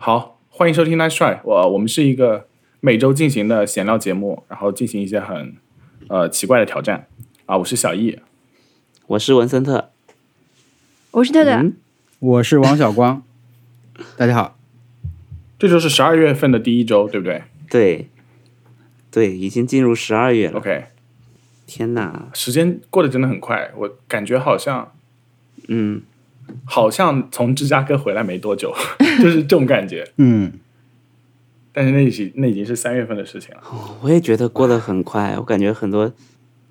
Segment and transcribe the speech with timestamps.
[0.00, 2.46] 好，欢迎收听 Nice Try，我我们是一个
[2.78, 5.56] 每周进行的闲聊节目，然后进行一些很
[6.06, 7.08] 呃奇怪的挑战。
[7.46, 7.58] 啊。
[7.58, 8.16] 我是小易，
[9.08, 9.90] 我是文森特，
[11.10, 11.76] 我是特特，嗯，
[12.20, 13.24] 我是王小光，
[14.16, 14.56] 大家好。
[15.58, 17.42] 这就是十二月份的第一周，对不对？
[17.68, 18.08] 对，
[19.10, 20.84] 对，已经进入十二月了，？OK，
[21.66, 24.92] 天哪，时间过得真的很快，我感觉好像
[25.66, 26.02] 嗯，
[26.64, 28.72] 好像从芝加哥回来没多久，
[29.22, 30.08] 就是这种感觉。
[30.16, 30.52] 嗯，
[31.72, 33.62] 但是那已经那已经是三月份的事情了。
[34.02, 36.12] 我也觉得过得很快，我感觉很多，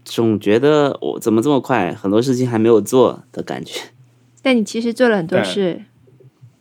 [0.04, 3.80] 总觉得我怎么这么快，很多事情还没有做的感觉。
[4.42, 5.82] 但你其实做了很多事，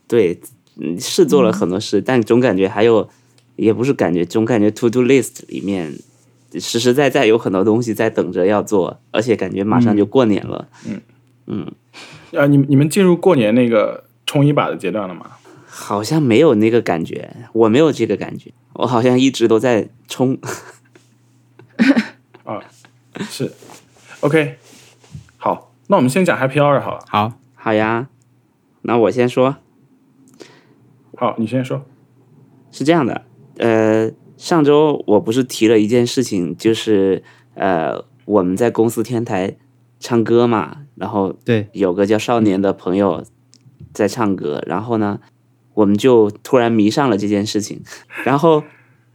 [0.09, 0.41] 对，
[0.81, 3.09] 嗯，是做了很多事，但总感觉还有，
[3.55, 5.93] 也不是感觉，总感觉 to do list 里面
[6.55, 10.69] 实实在在有很多东西在等着要做，而且感觉马上就过年了。
[12.37, 15.33] 啊，你你们进入过年那个冲一把的阶段了吗？
[15.67, 20.39] 好像没有那个感觉，我没有这个感觉，我好像一直都在冲。
[22.45, 22.63] 啊
[23.21, 23.53] 是
[24.21, 24.57] ，OK，
[25.37, 27.05] 好，那我们先讲 Happy Hour 好了。
[27.09, 28.09] 好，好呀，
[28.83, 29.57] 那我先说，
[31.17, 31.85] 好，你先说。
[32.71, 33.23] 是这样的，
[33.59, 37.23] 呃，上周我不是提了一件事情，就是
[37.55, 39.57] 呃，我们在公司天台
[39.99, 43.25] 唱歌嘛，然后对，有个叫少年的朋友
[43.93, 45.21] 在唱歌，然后呢，
[45.75, 47.83] 我们就突然迷上了这件事情，
[48.25, 48.65] 然后，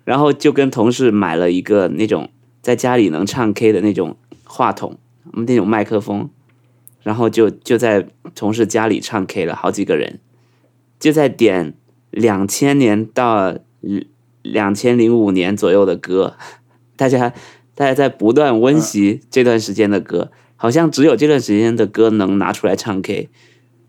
[0.06, 2.30] 然后就跟同事买了一个那种
[2.62, 4.98] 在家里能唱 K 的那种话筒，
[5.34, 6.30] 那种麦克风，
[7.02, 10.20] 然后就就在同事家里唱 K 了，好几个人，
[11.00, 11.74] 就在点
[12.12, 13.58] 两千年到
[14.44, 16.36] 两千零五年左右的歌，
[16.96, 17.34] 大家
[17.74, 23.30] 大家在不断温习这段时间的歌，好像只有这段时间的歌能拿出来唱 K，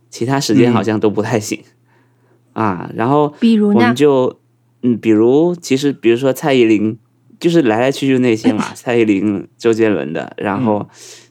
[0.08, 1.62] 其他时间好像都不太行、
[2.54, 2.90] 啊。
[2.94, 3.94] 然后比如呢我们？
[3.94, 4.40] 就
[4.80, 6.96] 嗯，比如其实比如说蔡依林，
[7.38, 10.88] 就是来来去去那些嘛， 蔡依林、周杰伦的，然后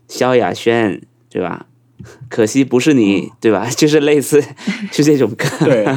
[0.07, 1.65] 萧亚轩，对吧？
[2.29, 3.67] 可惜不是你，对吧？
[3.75, 4.43] 就是类似
[4.93, 5.47] 是这种歌。
[5.65, 5.87] 对，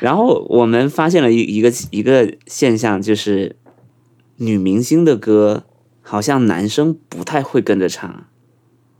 [0.00, 3.54] 然后我们发现了一一个一个现象，就是
[4.38, 5.64] 女明星的歌
[6.02, 8.26] 好像男生不太会跟着唱，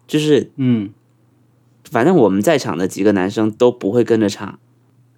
[0.06, 0.90] 就是嗯，
[1.90, 4.58] 反正我们在场的几个男生都不会跟着唱，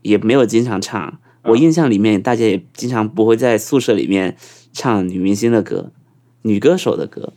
[0.02, 1.20] 也没有经常唱。
[1.44, 4.36] 我印象里面，大家也经常不会在宿舍里面
[4.72, 5.92] 唱女明星的歌、
[6.40, 7.34] 女歌手的歌，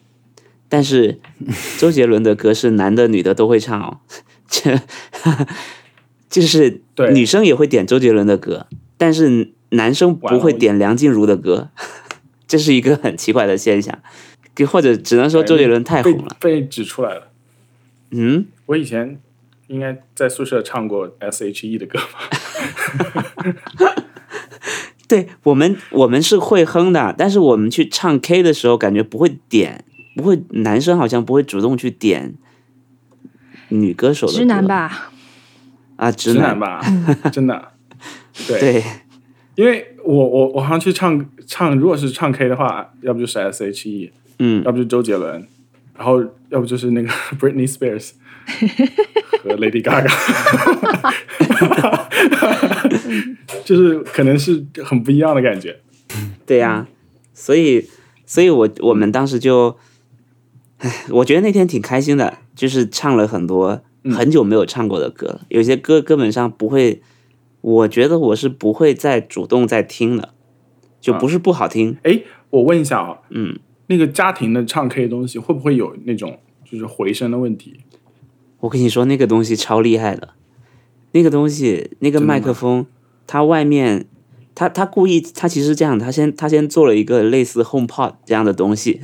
[0.70, 1.20] 但是
[1.78, 4.00] 周杰伦的歌是男的、女的都会唱哦。
[4.48, 4.80] 这
[6.30, 11.70] 就是对女生也会点周杰伦的歌，但是男生不会点梁静茹的歌，
[12.48, 14.00] 这是一个很奇怪的现象。
[14.66, 16.36] 或者只能说周杰伦太红了。
[16.40, 17.30] 被指出来了。
[18.12, 19.20] 嗯，我以前
[19.68, 23.24] 应该在宿舍唱过 S.H.E 的歌吧？
[25.08, 29.86] 对我们我们是会哼的，但是我们去唱 K 的时候，感觉不会点，
[30.16, 32.36] 不会男生好像不会主动去点
[33.70, 35.12] 女歌手的歌直男吧？
[35.96, 36.82] 啊，直直男吧，
[37.32, 37.72] 真的。
[38.48, 38.84] 对，对
[39.56, 44.64] 因为我我我好像去唱唱，如果是唱 K 的话，要不就是 S.H.E，嗯。
[44.64, 45.48] 要不就周杰伦，
[45.96, 47.10] 然后要不就是那个
[47.40, 48.12] Britney Spears
[49.44, 50.10] 和 Lady Gaga，
[53.66, 55.80] 就是可能是很不一样的感觉。
[56.46, 56.88] 对呀、
[57.34, 57.90] 所以
[58.26, 59.78] 所以我我们当时就，
[60.78, 63.82] 唉，我觉得那天挺开心的，就是唱了很多
[64.16, 67.02] 很久没有唱过的歌了，有些歌根本上不会，
[67.60, 70.34] 我觉得我是不会再主动再听的，
[71.02, 77.80] 就不是不好听，哎，我问一下啊，嗯，那个家庭的唱 K 的东西会不会有那种就是回声的问题？
[78.60, 80.30] 我跟你说，那个东西超厉害的，
[81.12, 82.86] 那个东西，那个麦克风，
[83.26, 84.08] 它外面，
[84.56, 89.02] 它它故意，它其实这样，它先它先做了一个类似 HomePod 这样的东西、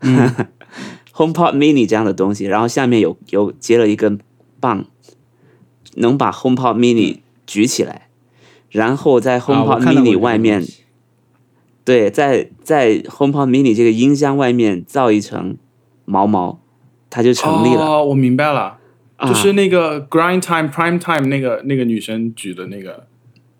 [0.00, 4.18] h o m e p o d Mini 这样的东西，然后下面有有接了一根
[4.58, 4.86] 棒，
[5.96, 8.08] 能把 HomePod Mini 举起来，
[8.70, 10.64] 然后在 HomePod Mini 外面，
[11.84, 15.56] 对，在在 HomePod Mini 这个音箱外面造一层
[16.04, 16.60] 毛毛，
[17.10, 17.82] 它就成立了。
[17.82, 18.78] 哦，我明白了，
[19.16, 23.06] 啊就是那个 Grind Time Prime Time 那个那个女生举的那个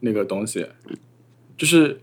[0.00, 0.66] 那个东西，
[1.56, 2.00] 就是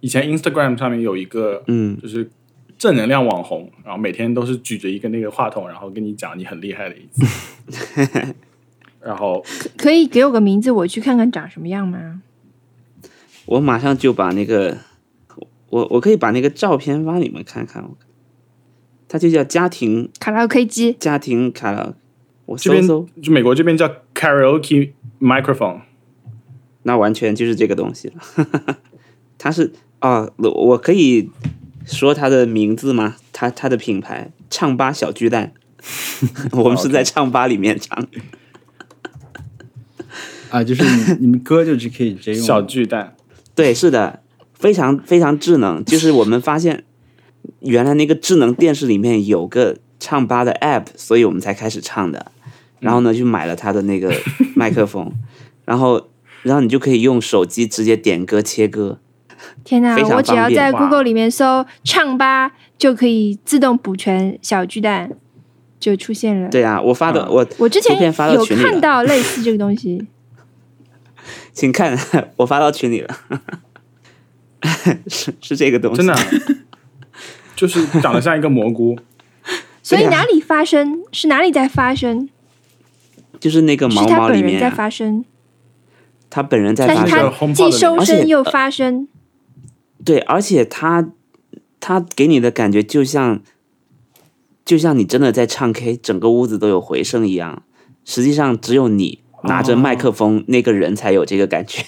[0.00, 2.30] 以前 Instagram 上面有一个，嗯，就是
[2.76, 8.34] 正能量网红，然后每天都是举着一个那个话筒，然后跟你讲你很厉害的意思。
[9.00, 9.44] 然后
[9.76, 12.22] 可以给我个名字，我去看看长什么样吗？
[13.46, 14.78] 我马上就把那个，
[15.72, 17.82] 我我可以把那个照片发你们看看。
[19.08, 21.94] 它就叫家庭卡拉 OK 机，家庭卡拉，
[22.46, 25.80] 我搜搜，就美国这边叫 Karaoke Microphone，
[26.84, 28.78] 那完全就是这个东西了。
[29.36, 31.30] 它是啊，我我可以
[31.84, 33.16] 说它的名字吗？
[33.32, 35.52] 它它的品牌唱吧小巨蛋，
[36.52, 38.06] 我们是在唱吧里面唱。
[40.48, 43.14] 啊，就是你你们歌就只可以直接用小巨蛋，
[43.54, 44.21] 对，是的，
[44.62, 45.84] 非常非常智能。
[45.84, 46.84] 就是我们发现，
[47.60, 52.32] 原来那个智能电视里面有个唱吧的 app，所以我们才开始唱的。
[52.80, 54.12] 然后呢，就买了它的那个
[54.56, 55.12] 麦克风，
[55.64, 56.08] 然后
[56.42, 58.98] 然后你就可以用手机直接点歌切歌。
[59.64, 60.02] 天哪非！
[60.02, 65.10] 常我只要在 Google 里面搜“唱吧”，就可以自动补全小巨蛋，
[65.80, 66.48] 就出现了。
[66.48, 70.06] 对啊，我发的、嗯我我之前发到有群里了看到类似这个东西，
[71.52, 71.96] 请看，
[72.36, 73.16] 我发到群里了，
[75.08, 76.20] 是是这个东西，真的啊
[77.56, 78.98] 就是长得像一个蘑菇。
[79.82, 82.28] 所以哪里发生是哪里在发生，
[83.40, 85.24] 就是那个是毛他本人在毛里面啊，发生，
[86.30, 89.08] 他本人在发声，他 HomePod 既收声又发声。
[90.04, 91.10] 对，而且他
[91.80, 93.40] 他给你的感觉就像
[94.64, 97.62] 就像你真的在唱 K，整个屋子都有回声一样。
[98.04, 101.84] 实际上，只有你拿着麦克风，那个人才有这个感觉。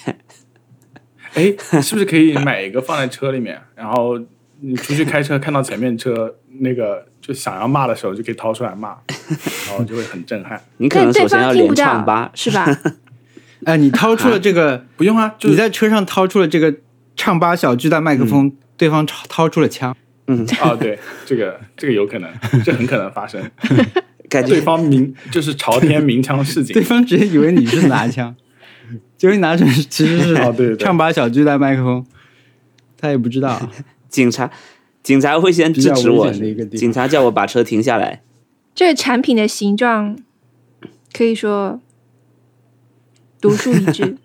[1.35, 4.19] 哎，是不是可以买一个放在车里面， 然后
[4.61, 8.95] 你出去开车看到前面车那个就想要骂的时候，就可以掏出来骂，
[9.69, 10.61] 然后就会很震撼。
[10.77, 12.65] 你可能首先要连方听不到唱吧，， 是吧？
[13.65, 16.73] 哎，你掏出了这个，不用啊，就你在车上掏出了这个
[17.15, 19.95] 唱吧小巨蛋麦克风，对方掏掏出了枪，
[20.27, 22.29] 嗯，哦，对，这个这个有可能，
[22.63, 23.41] 这很可能发生。
[24.29, 28.35] 感觉对方鸣就是朝天鸣枪示警对，方直接以为你是拿枪，
[29.17, 32.05] 结果你拿出其实是哦 对对对唱吧小巨蛋麦克风，
[32.97, 33.69] 他也不知道。
[34.09, 34.49] 警察
[35.03, 38.21] 警察会先制止我警察叫我把车停下来。
[38.73, 40.17] 这个产品的形状
[41.13, 41.81] 可以说
[43.41, 44.17] 独树一帜。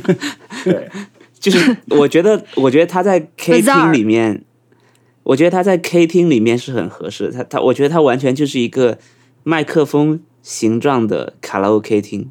[0.64, 0.88] 对，
[1.38, 4.44] 就是我觉得，我觉得他在 K 厅里面，
[5.22, 7.32] 我觉得他在 K 厅里面是很合适的。
[7.32, 8.98] 他他，我觉得他完全就是一个
[9.44, 12.30] 麦克风形状的卡拉 OK 厅。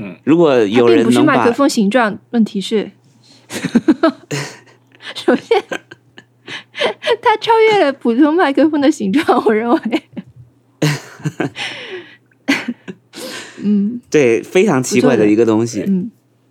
[0.00, 2.90] 嗯，如果有人能把不是麦克风形状，问题是，
[5.14, 5.62] 首先，
[7.20, 9.78] 它超越了普通麦克风的形状，我认为。
[13.62, 14.00] 嗯。
[14.10, 16.10] 对非常奇怪的一个东西，嗯，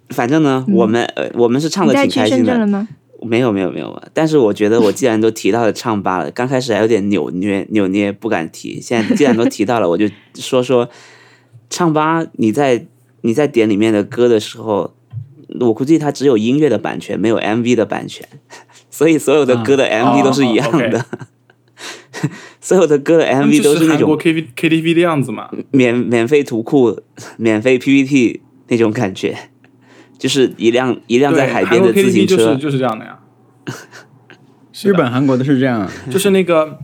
[0.10, 0.76] 反正呢，嗯。
[0.76, 2.88] 我们呃我们是唱的挺开心的，了吗？
[3.22, 10.90] 没有没有没有，但是我觉得我既然都提到了唱吧了， 刚开始还有点扭捏扭捏不敢提，现在既然都提到了，我就说说
[11.70, 12.26] 唱吧。
[12.34, 12.86] 你在
[13.22, 14.96] 你在点里面的歌的时候，
[15.60, 18.28] 我估计它只有音乐的版权，没有 MV 的版权，
[18.90, 21.06] 所以所有的歌的 MV 都是一样的，
[22.62, 25.50] 所有的歌的 MV 都是那种韩国 K V K T V 的样子嘛。
[25.72, 27.02] 免免费图库、
[27.38, 29.38] 免费 PPT 那种感觉，
[30.18, 32.54] 就是一辆一辆在，海边的自行车。
[32.54, 33.20] 是就是这样的呀。
[34.84, 36.80] 日本、韩国的是这样，就是那个，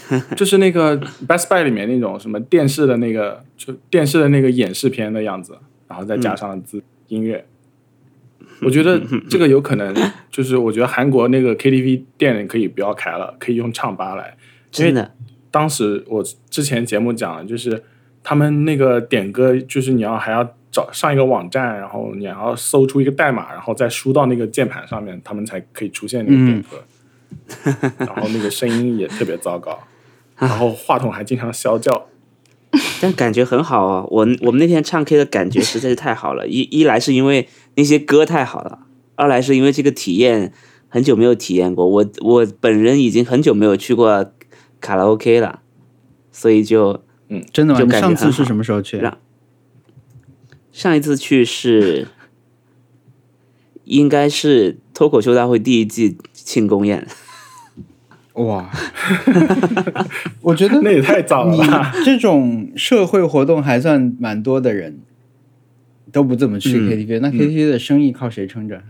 [0.36, 5.56] 就是那个 Best Buy 里面那种什么电视的那个，就电视的那个演示片的样子，
[5.88, 7.44] 然后再加上字、音乐。
[8.60, 9.94] 我觉得这个有可能，
[10.30, 14.36] 就是我觉得韩国那个 KTV 店可以不要开了，可以用唱吧来。
[14.70, 15.12] 真的，
[15.50, 17.82] 当时我之前节目讲了，就是
[18.22, 26.82] 他们那个点歌，就是你要还要找上一个网站，然后你还要搜出一个代码，然后再输到那个键盘上面，他们才可以出现那个点歌。
[27.98, 29.78] 然后那个声音也特别糟糕，
[30.36, 32.08] 然后话筒还经常消叫。
[33.00, 34.08] 但感觉很好哦。
[34.10, 40.52] 我我们那天唱 K 的感觉实在是太好了，一一来是因为那些歌太好了，二来是因为这个体验
[40.88, 41.86] 很久没有体验过。
[41.86, 44.32] 我我本人已经很久没有去过
[44.80, 45.60] 卡拉 OK 了，
[46.30, 48.00] 所以就嗯真的吗？
[48.00, 48.96] 上次是什么时候去？
[48.96, 49.18] 让
[50.72, 52.08] 上一次去是
[53.84, 57.06] 应该是脱口秀大会第一季庆功宴。
[58.34, 58.70] 哇，
[60.40, 61.92] 我觉得那也太早了吧！
[62.04, 65.00] 这种社会活动还算蛮多的人，
[66.10, 66.88] 都不怎么去嗯。
[66.88, 68.82] KTV，、那 KTV 的生意靠谁撑着？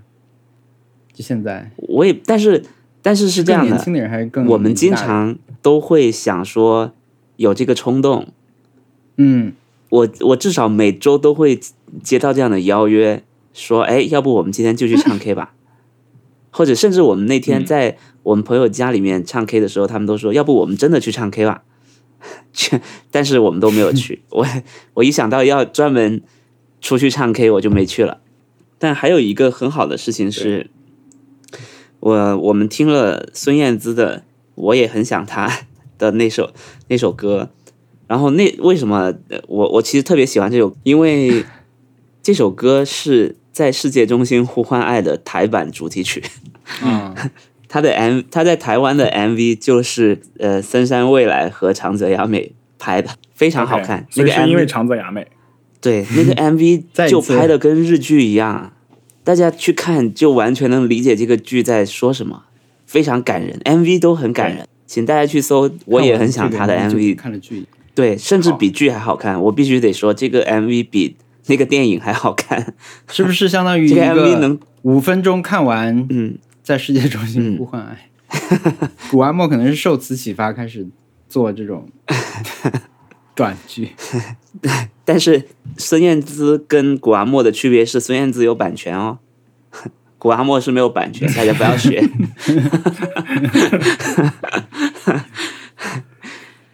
[1.13, 2.63] 就现在，我也但是
[3.03, 6.93] 但是是这样的，年轻的人还是更我们经常都会想说
[7.37, 8.29] 有这个冲动，
[9.17, 9.53] 嗯。
[9.91, 11.61] 我我至少每周都会
[12.03, 15.53] 接到这样的邀约，说，哎，要不我们今天就去唱 K 吧，
[16.53, 21.65] 或者甚至我们那天嗯在我们朋友家里面唱 K 的时候，他们都说，要不我们真的去唱 K 吧，
[22.53, 22.81] 去，
[23.11, 24.23] 但是我们都没有去。
[24.31, 24.47] 我
[24.95, 26.23] 我一想到要专门
[26.81, 28.21] 出去唱 K，我就没去了。
[28.79, 30.71] 但还有一个很好的事情是，
[32.01, 34.19] 我我们听了孙燕姿的
[34.55, 35.49] 《我也很想他》
[35.99, 36.53] 的那首
[36.89, 37.51] 那首歌，
[38.09, 41.45] 然后那为什么呃我我其实特别喜欢这首，因为
[42.23, 46.23] 这首歌是在世界中心呼唤爱的台版主题曲。
[46.83, 47.15] 啊，
[47.69, 55.27] 他的 M 他在台湾的 MV 就是呃森山未来和长泽雅美拍的，非常好看那个 MV 长泽雅美。
[55.81, 58.73] 对那个 MV 就拍的跟日剧一样，
[59.25, 62.45] 大家去看就完全能理解这个剧在说什么，
[62.87, 65.69] 非常感人，MV 都很感人，请大家去搜。
[65.87, 67.65] 我也很想他的 MV，看了剧，
[67.97, 69.41] 对，甚至比剧还好看。
[69.43, 71.17] 我必须得说，这个 MV 比
[71.47, 72.75] 那个电影还好看。
[73.09, 78.09] 是不是相当于这个 MV 能五分钟看完，嗯，在世界中心呼唤爱？
[79.11, 80.87] 古阿莫可能是受此启发开始
[81.29, 81.89] 做这种
[83.35, 83.91] 短剧。
[85.05, 89.19] 但是孙燕姿跟古阿莫的区别是，孙燕姿有版权哦，
[90.19, 92.03] 古阿莫是没有版权， 大家不要学。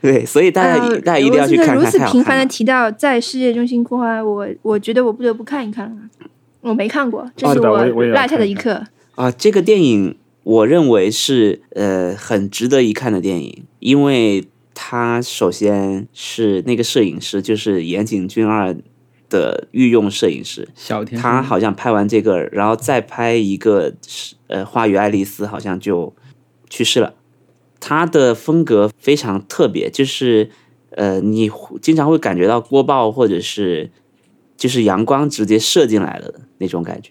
[0.01, 1.99] 对，所以大家、呃大家一定要去看看，如此。
[2.11, 5.97] 频繁的提到在世界中心呼唤，我我觉得我不得不看一看了。
[6.61, 8.85] 我没看过，这哦是对我落下的看一一课。
[9.19, 14.45] 啊，这个电影我认为是呃很值得一看的电影，因为
[14.75, 18.77] 它首先是那个摄影师就是岩井俊二
[19.29, 26.15] 的御用摄影师，小天他好像拍完这个，然后再拍一个是呃《花与爱丽丝》，好像就
[26.71, 27.15] 去世了。
[27.81, 30.49] 他的风格非常特别，就是
[30.91, 31.51] 呃，你
[31.83, 33.91] 经常会感觉到锅爆或者是
[34.57, 37.11] 就是阳光直接射进来了的那种感觉。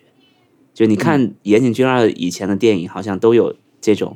[0.78, 4.16] 就你看岩井俊二以前的电影，好像都有这种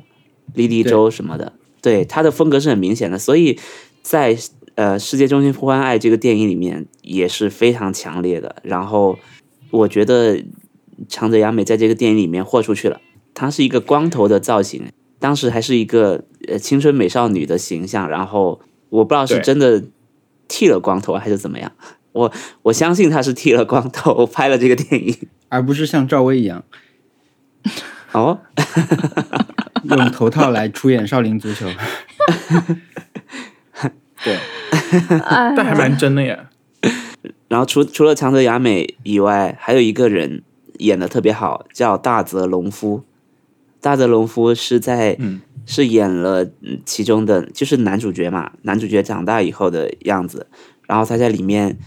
[0.54, 3.58] 莉莉周什么的，对他的风格是很明显的，所以
[4.00, 4.38] 在
[4.76, 8.54] 呃《世界中心呼唤爱》这个电影里面也是非常强烈的。
[8.62, 9.18] 然后
[9.72, 10.40] 我觉得
[11.08, 13.00] 长泽雅美在这个电影里面豁出去了，
[13.34, 14.84] 她是一个光头的造型，
[15.18, 19.82] 当时还是一个呃青春美少女的形象，然后我不知道是真的
[20.46, 21.72] 剃了光头还是怎么样，
[22.12, 25.16] 我我相信他是剃了光头拍了这个电影。
[25.48, 26.64] 而不是像赵薇一样
[28.12, 28.40] 哦，
[29.84, 31.66] 用头套来出演少林足球。
[34.24, 34.36] 对，
[35.18, 36.46] 哎 但还蛮真的耶。
[37.48, 40.42] 然后除除了长泽雅美以外，还有一个人
[40.78, 43.02] 演的特别好，叫大泽隆夫。
[43.80, 50.46] 大泽隆夫是在、嗯是演了嗯其中的就是男主角嘛，男主角长大以后的样子。
[50.88, 51.78] 然后他在里面嗯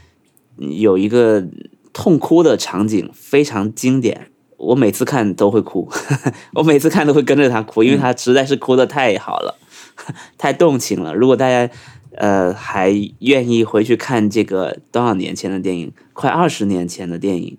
[0.57, 1.45] 有一个
[1.93, 4.27] 痛哭的场景，非常经典。
[4.57, 5.87] 我每次看都会哭，
[6.55, 9.59] 我每次看都会跟着他哭，因为他实在是哭的太好了，
[10.37, 11.13] 太动情了。
[11.13, 11.69] 如果大家
[12.15, 17.57] 呃还愿意回去看这个多少年前的电影，快二十年前的电影，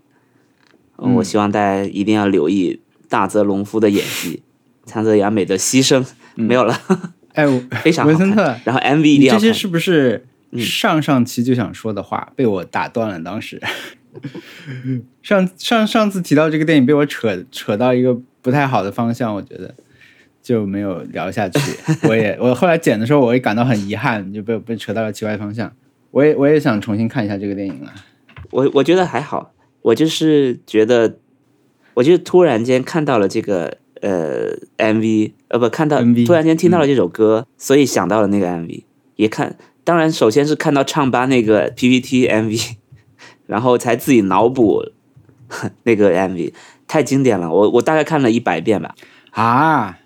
[0.97, 4.43] 我希望大家一定要留意大泽隆夫的演技，
[4.87, 6.81] 长泽雅美的牺牲、没有了，
[7.35, 9.41] 哎，我非常好文森特看。，然后 MV 一定要看。
[9.41, 13.21] 这些是不是嗯上上期就想说的话被我打断了？
[13.23, 13.61] 当时
[15.23, 19.75] 上上上次提到这个电影被我扯扯到一个不太好的方向，我觉得
[20.43, 21.59] 就没有聊下去。
[22.09, 25.71] 我也我后来剪的时候，我也感到很遗憾，就被被扯到了奇怪方向。
[26.12, 27.93] 我也我也想重新看一下这个电影了。
[28.50, 31.19] 我我觉得还好，我就是觉得，
[31.95, 38.85] 我就突然间看到了这个呃 MV，呃不看到 MV 突然间听到了这首歌，所以想到了那个 MV，
[39.17, 42.73] 也看，当然首先是看到唱吧那个 PPT MV，
[43.47, 44.83] 然后才自己脑补
[45.85, 46.52] 那个 MV，
[46.88, 48.97] 太经典了，我我大概看了一百遍吧。
[49.31, 50.00] 啊，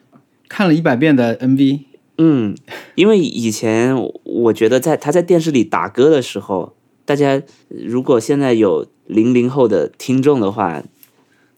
[0.51, 1.81] 看了一百遍的 MV，
[2.19, 2.55] 嗯，
[2.95, 10.83] 因为以前我觉得在他在电视里打歌的时候，大家如果现在有零零后的听众的话，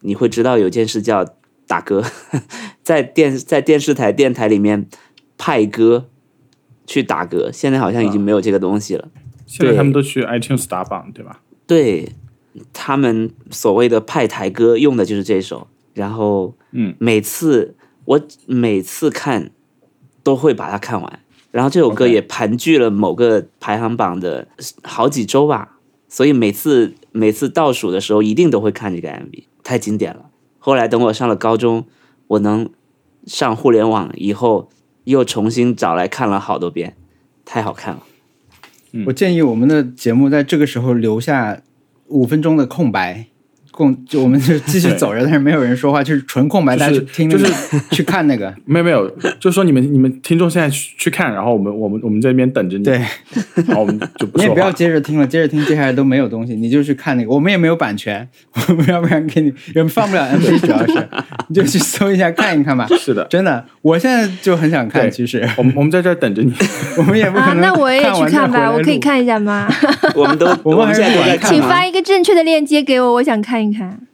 [0.03, 1.27] 你会知道有件事叫
[1.67, 2.05] 打歌，
[2.85, 4.87] 在电在电视台电台里面
[5.37, 6.09] 派歌
[6.87, 9.09] 去打歌，现在好像已经没有这个东西了。
[9.47, 11.41] 现在他们都去 iTunes 打榜，对吧？
[11.67, 12.13] 对
[12.73, 17.75] 他们所谓的派台歌用的就是这首，然后嗯，每次
[18.05, 19.51] 我每次看
[20.23, 21.21] 都会把它看完，
[21.51, 24.49] 然后这首歌也盘踞了某个排行榜的
[24.83, 30.27] 好几周吧，所以每次每次倒数的时候一定都会看这个 MV，太经典了。
[30.59, 31.87] 后来等我上了高中，
[32.29, 32.71] 我能
[33.27, 34.69] 上互联网以后，
[35.05, 36.97] 又重新找来看了好多遍，
[37.45, 38.03] 太好看了。
[39.07, 41.63] 我建议我们的节目在这个时候留下
[42.09, 43.27] 五分钟的空白，
[43.73, 47.47] 共就我们就继续走着，但是没有人说话，就是纯空白，就是大家去听就是，
[47.91, 48.55] 去看那个。
[48.65, 49.09] 没有没有，
[49.41, 52.99] 就是说你们你们听众现在去去看，然后我们我们我们这边等着你，对，
[53.67, 54.71] 然后我们就不你也不要。
[54.73, 57.31] 接着听了，接着听接下来都没有东西，你就去看那个。
[57.31, 58.27] 我们也没有版权，
[58.69, 61.09] 我们要不然给你也放不了 MP，主要是
[61.49, 62.87] 你就去搜一下看一看吧。
[62.99, 66.53] 是的，真的，我现在就很想看，其实我们我们在这儿等着你。
[66.97, 67.61] 我们也不可啊，能。
[67.61, 69.03] 那我也去看吧，我可以。
[69.03, 69.69] 看一下吗？
[70.15, 71.49] 我们都我们还是在看看吗？
[71.49, 74.07] 请发一个正确的链接给我，我想看一看。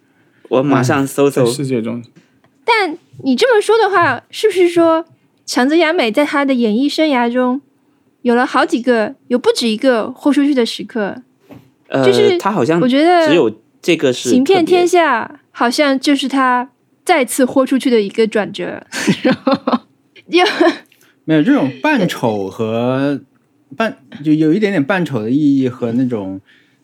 [0.48, 1.50] 我马上搜在搜。
[1.50, 2.02] 世界中，
[2.64, 5.04] 但你这么说的话，是不是说
[5.44, 7.60] 强泽雅美在她的演艺生涯中
[8.22, 11.22] 有了好几个，有不止一个豁出去的时刻？
[11.88, 13.50] 呃，就是他好像我觉得只有
[13.80, 16.68] 这个是行骗天下好像就是她
[17.02, 18.86] 再次豁出去的一个转折，
[19.22, 19.54] 然 后
[20.30, 20.44] 就
[21.24, 23.18] 没有这种扮丑和
[23.74, 26.38] 扮，就有一点点扮丑的意义和那种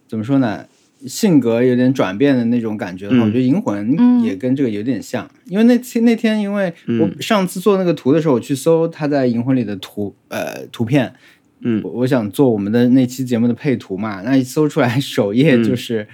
[0.09, 0.64] 怎么说呢，
[1.07, 5.29] 性格有点转变的那种感觉的话，嗯我觉得《银魂嗯》也跟这个有点像。
[5.47, 11.13] 因为那天那天，因为我嗯上次做那个图的时候，我去搜他在《银魂》里的图呃图片，
[11.61, 16.07] 嗯我我想做我们的那期节目的配图嘛，那一搜出来首页嗯就是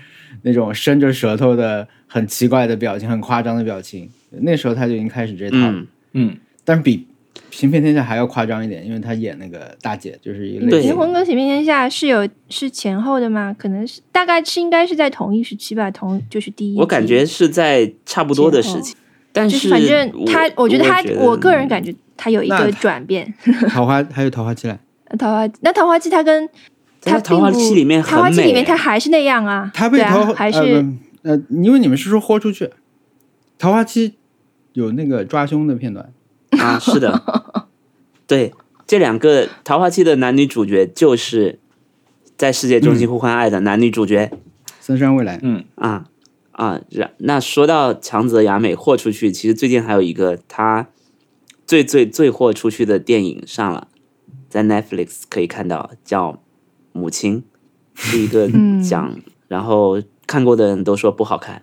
[0.43, 4.09] 那种伸着舌头的很奇怪的表情，很夸张的表情。
[4.43, 5.73] 那时候他就已经开始这套了。
[5.73, 6.97] 嗯，嗯，但是比
[7.51, 13.55] 《行骗天下》还要夸张一点，因为他演那个大姐，就是一个类对似结婚跟行骗天下是有是前后的吗？
[13.59, 16.79] 可能是大概是应该是在同一时期吧，同就是第一。
[16.79, 18.95] 我感觉是在差不多的时期，
[19.33, 23.33] 但就是反正他，我觉得他，我个人感觉他有一个转变。
[23.69, 24.79] 桃花，还有桃花期嘞，
[25.19, 26.49] 桃花那桃花期他跟
[27.03, 30.59] 他桃花并不期里面桃花期里面美他还是那样啊，他被对啊桃、还是、
[31.23, 32.71] 呃呃，因为你们是说豁出去，
[33.59, 34.15] 桃花期
[34.73, 36.13] 有那个抓胸的片段，
[36.59, 37.67] 啊，是的，
[38.27, 38.53] 对，
[38.87, 41.59] 这两个桃花期的男女主角就是
[42.37, 44.31] 在世界中心呼唤爱的男女主角。
[44.81, 45.65] 森山未来，嗯。
[45.77, 46.07] 啊
[46.53, 50.89] 啊，然那说到强泽雅美豁出去，其实最近还有一个他
[51.67, 53.89] 最最最豁出去的电影上了，
[54.49, 56.33] 在 Netflix 可以看到，叫
[56.93, 57.43] 《母亲》，
[57.95, 58.83] 是一个嗯。
[58.83, 59.15] 讲，
[59.49, 61.63] 然后看过的人都说不好看。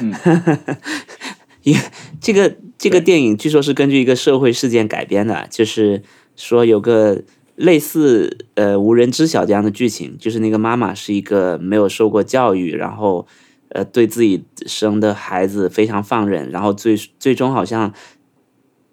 [0.00, 0.12] 嗯，
[1.62, 1.80] 因为
[2.20, 6.02] 这个这个电影据说是根据一个社会事件改编的，就是
[6.36, 7.22] 说有个
[7.56, 13.26] 类似呃无人知晓这样的剧情，就是那个妈妈是一个没有受过教育，然后
[13.68, 17.92] 呃对自己生的孩子非常放任，然后最最终好像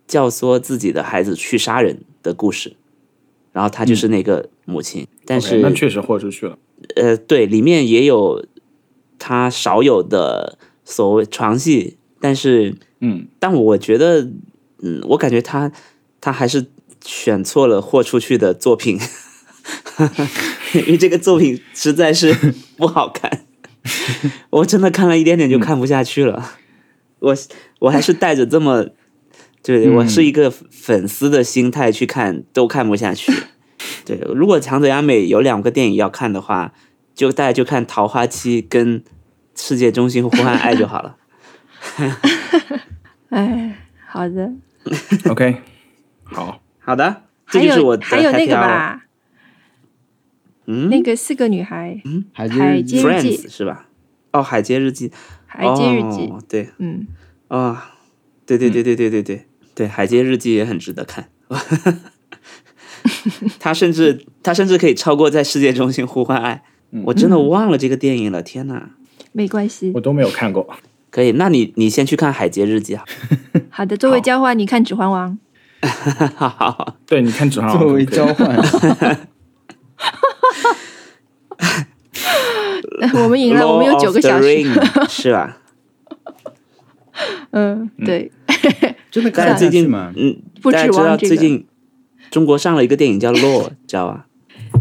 [0.08, 2.76] 教唆自己的孩子去杀人的故事，
[3.52, 6.58] 然后她就是那个母亲，但是那确实豁出去了。
[6.96, 8.46] 呃，对，里面也有
[9.18, 14.22] 他少有的所谓床戏，但是，嗯，但我觉得，
[14.82, 15.72] 嗯，我感觉他
[16.20, 16.68] 他还是
[17.06, 19.00] 选错了豁出去的作品，
[20.74, 22.34] 因为这个作品实在是
[22.76, 23.46] 不好看，
[24.50, 26.54] 我真的看了一点点就看不下去了，
[27.20, 27.36] 我
[27.80, 28.88] 我还是带着这么，
[29.62, 33.32] 对我是一个粉丝的心态去看，都看不下去。
[34.06, 36.74] 对，如果长泽雅美有两个电影要看的话，
[37.14, 39.02] 就大家就看《桃花期》跟
[39.56, 41.18] 《世界中心呼唤爱》就好了。
[43.30, 43.76] 哎，
[44.08, 44.52] 好的。
[45.30, 45.58] OK，
[46.24, 46.62] 好。
[46.80, 49.04] 好的，这就是我的还有那个吧，
[50.68, 53.04] 嗯，那个四个女孩，嗯，海街日记。
[53.04, 53.90] Friends, 是吧？
[54.32, 55.12] 哦，海街日记，
[55.46, 57.06] 海街日记，哦、对，嗯，
[57.50, 57.78] 啊、哦，
[58.46, 59.48] 对对对对对对对。
[59.76, 61.30] 对，海街日记也很值得看。
[63.60, 66.64] 他甚至他甚至可以超过在世界中心呼唤爱，
[67.06, 68.92] 我真的忘了这个电影了，天哪！
[69.34, 70.78] 没关系，我都没有看过。
[71.10, 73.04] 可以，那你你先去看《海街日记》啊。
[73.70, 75.38] 好的，作为交换，你看《指环王
[76.36, 78.58] 好好 好，对，你看《指环王》作为交换，》，
[83.24, 84.48] 我们赢了，我们有九个小时。
[84.48, 85.58] Ring，是吧？
[87.52, 88.32] 嗯，对，
[89.10, 90.14] 真的看但最近得下去吗？
[90.16, 91.66] 嗯，不大家知道最近
[92.30, 94.28] 中国上了一个电影叫《Law》，知道吧？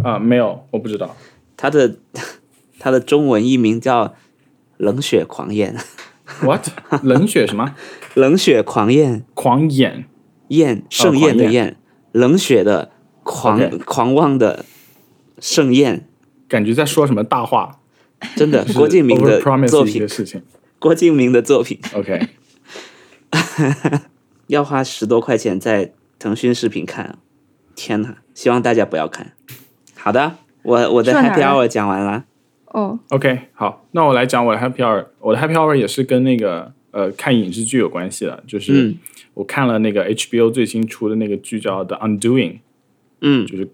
[0.04, 1.16] 啊，没有，我不知道。
[1.56, 1.96] 它的
[2.78, 4.06] 它的中文译名叫
[4.76, 5.74] 《冷血狂焰》，
[6.42, 6.68] What？
[7.02, 7.74] 冷血什么？
[8.14, 10.06] 冷血狂宴，狂演？
[10.48, 11.76] 焰盛宴的宴，
[12.12, 12.92] 冷血的
[13.24, 14.64] 狂狂妄的
[15.40, 16.08] 盛宴，
[16.48, 17.80] 感觉在说什么大话？
[18.36, 20.42] 真的，郭敬明的作品事情。
[20.78, 22.28] 郭敬明的作品 OK，
[24.46, 27.18] 要花十多块钱在腾讯视频看，
[27.74, 28.18] 天呐！
[28.32, 29.32] 希望大家不要看。
[29.96, 32.24] 好的，我我的 Happy Hour 讲完了。
[32.76, 35.06] 哦，OK，好，那我来讲我的 Happy Hour。
[35.20, 38.98] 我的 Happy Hour 也是跟那个呃看影视剧有关系的，就是嗯。
[39.32, 42.52] 我看了那个 HBO 最新出的那个剧叫《The Undoing》，
[43.22, 43.46] 嗯。
[43.46, 43.66] 就是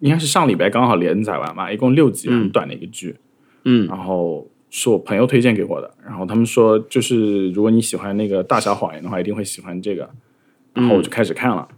[0.00, 2.40] 应该是上礼拜刚好连载完嘛，一共六集，嗯。
[2.40, 3.14] 很短的一个剧。
[3.62, 3.86] 嗯。
[3.86, 10.10] 然后是我朋友推荐给我的，然后他们说就是如果你喜欢那个《大小谎言》的话，一定会喜欢这个，
[10.74, 11.68] 然后我就开始看了。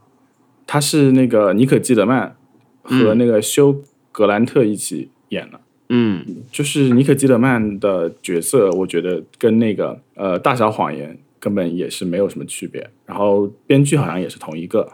[0.66, 2.35] 他是那个妮可基德曼
[2.83, 6.24] 和那个休格兰特一起演的，嗯。
[6.50, 14.88] 就是妮可基德曼的角色，我觉得跟那个呃《大小谎言》根本也是没有什么区别，然后编剧好像也是同一个，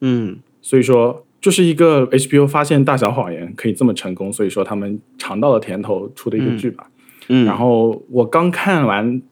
[0.00, 0.38] 嗯。
[0.62, 6.90] 所以说就是一个 HBO 发现《大小谎言》可以这么成功，所以说他们尝到了甜头出的一个剧吧。
[7.28, 9.22] 嗯，然后我刚看完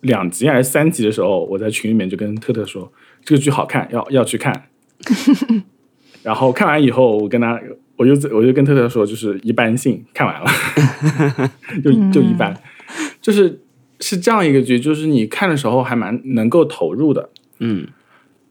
[0.00, 2.92] 两集还是三集的时候，我在群里面就跟特特说
[3.24, 4.64] 这个剧好看，要要去看。
[6.24, 7.60] 然后看完以后，我跟他，
[7.96, 10.50] 我就我就跟特特说，就是一般性，看完了，
[11.82, 12.54] 就就一般，
[13.20, 13.60] 就是
[14.00, 17.86] 是这样一个剧，就是你看的时候还蛮能够投入的，嗯。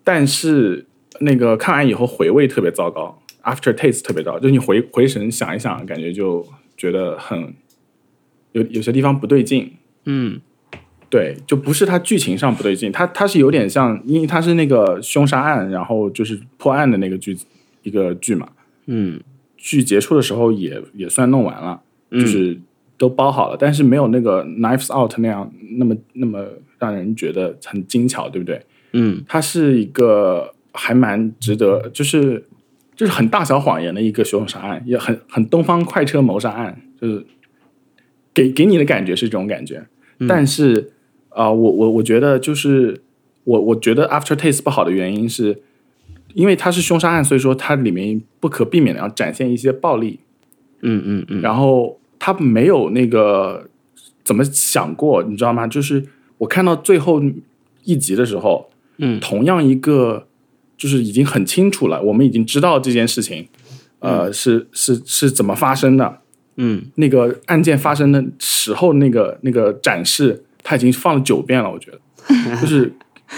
[0.03, 0.85] 但是
[1.19, 6.45] 那个看完以后回味特别糟糕，after taste 特别糟，就是你回回神想一想，感觉就
[6.77, 7.53] 觉得很
[8.51, 9.73] 有有些地方不对劲，
[10.05, 10.41] 嗯。
[11.07, 17.37] 对，就不是它剧情上不对劲，它它是有点像，因为它是那个凶杀案，然后就是破案的那个剧
[17.83, 18.49] 一个剧嘛，
[18.87, 19.21] 嗯
[19.65, 22.55] 剧结束的时候也也算弄完了，就是
[22.99, 26.45] 都包好了，但是没有那个 Knives Out 那样那么那么
[26.77, 28.61] 让人觉得很精巧，对不对？
[28.93, 32.45] 嗯它是一个还蛮值得，就是
[32.95, 37.25] 就是很大小谎言的一个凶杀案，也很很东方快车谋杀案，就是
[38.35, 39.83] 给给你的感觉是这种感觉。
[40.27, 40.91] 但是
[41.29, 43.01] 啊、我我我觉得就是
[43.43, 45.61] 我我觉得 after taste 不好的原因是，
[46.35, 50.19] 因为它是凶杀案，所以说它里面不可避免的要展现一些暴力，
[50.81, 53.67] 嗯嗯嗯，然后他没有那个
[54.23, 55.65] 怎么想过，你知道吗？
[55.65, 56.05] 就是
[56.37, 57.21] 我看到最后
[57.85, 59.19] 一集的时候，嗯。
[59.19, 60.27] 同样一个
[60.77, 63.47] 就是已经很清楚了，我们已经知道这件事情，
[63.99, 66.19] 呃，是是是怎么发生的，
[66.57, 66.83] 嗯。
[66.95, 71.99] 那个案件发生的时候，那个那个展示，他已经放了九遍了，我觉得，
[72.59, 72.93] 就是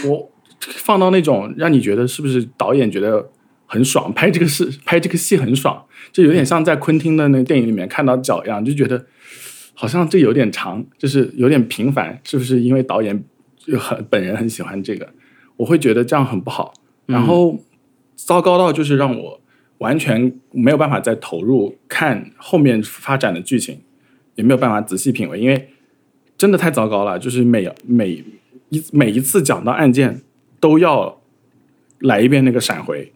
[0.05, 3.29] 我放到那种让你觉得是不是导演觉得
[3.65, 9.05] 很爽，拍这个事 拍这个戏很爽，就有点像在昆汀的那个电影里面看到脚一样，就觉得
[9.73, 13.23] 好像这有点长，就是有点频繁，是不是因为导演
[13.57, 15.07] 就很本人很喜欢这个？
[15.57, 16.73] 我会觉得这样很不好，
[17.05, 17.59] 然后
[18.15, 19.41] 糟糕到就是让我
[19.79, 23.79] 完全没有办法再投入看后面发展的剧情，
[24.35, 25.69] 也没有办法仔细品味，因为
[26.37, 27.17] 真的太糟糕了。
[27.17, 28.23] 就是每每
[28.69, 30.21] 一每一次讲到案件
[30.59, 31.21] 都要
[31.99, 33.11] 来一遍那个闪回，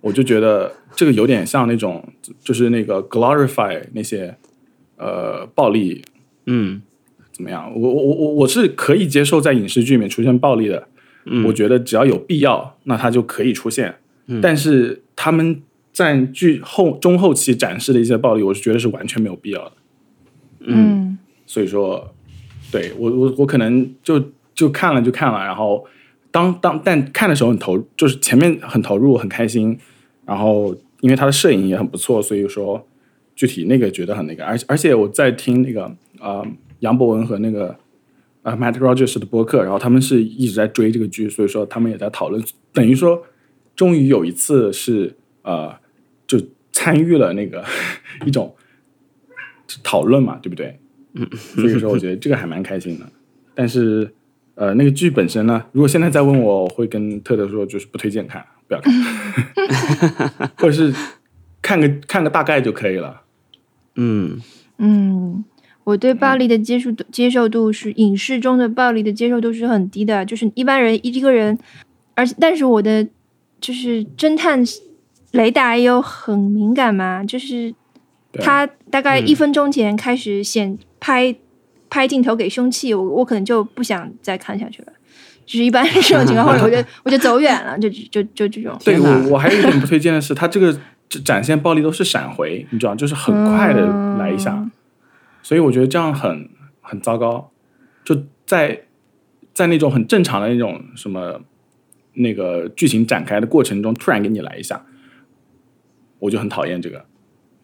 [0.00, 4.36] 我就觉得这个有点像那种就是那个 glorify 那些
[4.96, 6.04] 呃暴力
[6.46, 6.82] 嗯。
[7.32, 7.72] 怎么样？
[7.74, 10.88] 我我我我我是可以接受在影视剧里面出现暴力的，
[11.46, 13.94] 我觉得只要有必要，那它就可以出现。
[14.42, 19.72] 但是他们在剧后中后期展示的一些暴力，我是觉得是完全没有必要的。
[20.60, 21.16] 嗯。
[21.46, 22.12] 所以说，
[22.70, 24.22] 对我我我可能就
[24.54, 25.86] 就看了就看了，然后
[26.30, 29.78] 当当但看的时候很投，就是前面很投入很开心，
[30.24, 32.86] 然后因为他的摄影也很不错，所以说
[33.34, 35.84] 具体那个觉得很那个，而且而且我在听那个
[36.18, 36.46] 啊、呃
[36.80, 37.68] 杨博文和那个
[38.42, 43.22] 啊、呃 Matt Rogers 的播客，然后他们是一直在追这个剧，所以说他们也在讨论，等于说
[43.76, 45.74] 终于有一次是呃
[46.26, 46.40] 就
[46.72, 47.64] 参与了那个
[48.24, 48.54] 一种
[49.82, 50.78] 讨论嘛，对不对？
[51.36, 53.06] 所以说我觉得这个还蛮开心的。
[53.54, 54.14] 但是
[54.60, 58.92] 呃，那个剧本身呢，如果现在再问我，我会跟特特说，就是不推荐看，不要看，
[60.58, 60.94] 或者是
[61.62, 63.22] 看个看个大概就可以了。
[63.94, 64.38] 嗯。
[64.76, 65.42] 嗯，
[65.84, 71.58] 我对暴力的接受度接受度是影视中的暴力的接受度是很低的，就是一般人一个人，
[72.14, 73.08] 而且但是我的
[73.62, 74.62] 就是侦探
[75.32, 77.74] 雷达也有很敏感嘛，就是
[78.34, 81.34] 他大概一分钟前开始显拍、
[81.90, 84.92] 拍镜头给凶器，我我可能就不想再看下去了。
[85.44, 88.78] 就是一般这种情况， 或者我就我就走远了，就就就这种。
[88.84, 90.78] 对我我还有一点不推荐的是，他这个
[91.24, 93.84] 展现暴力都是闪回，你知道，就是很快的
[94.16, 94.70] 来一下，嗯
[95.42, 96.48] 所以我觉得这样很
[96.80, 97.50] 很糟糕。
[98.04, 98.82] 就在
[99.52, 101.40] 在那种很正常的那种什么
[102.12, 104.84] 那个剧情展开的过程中，突然给你来一下，
[106.20, 107.06] 我就很讨厌这个。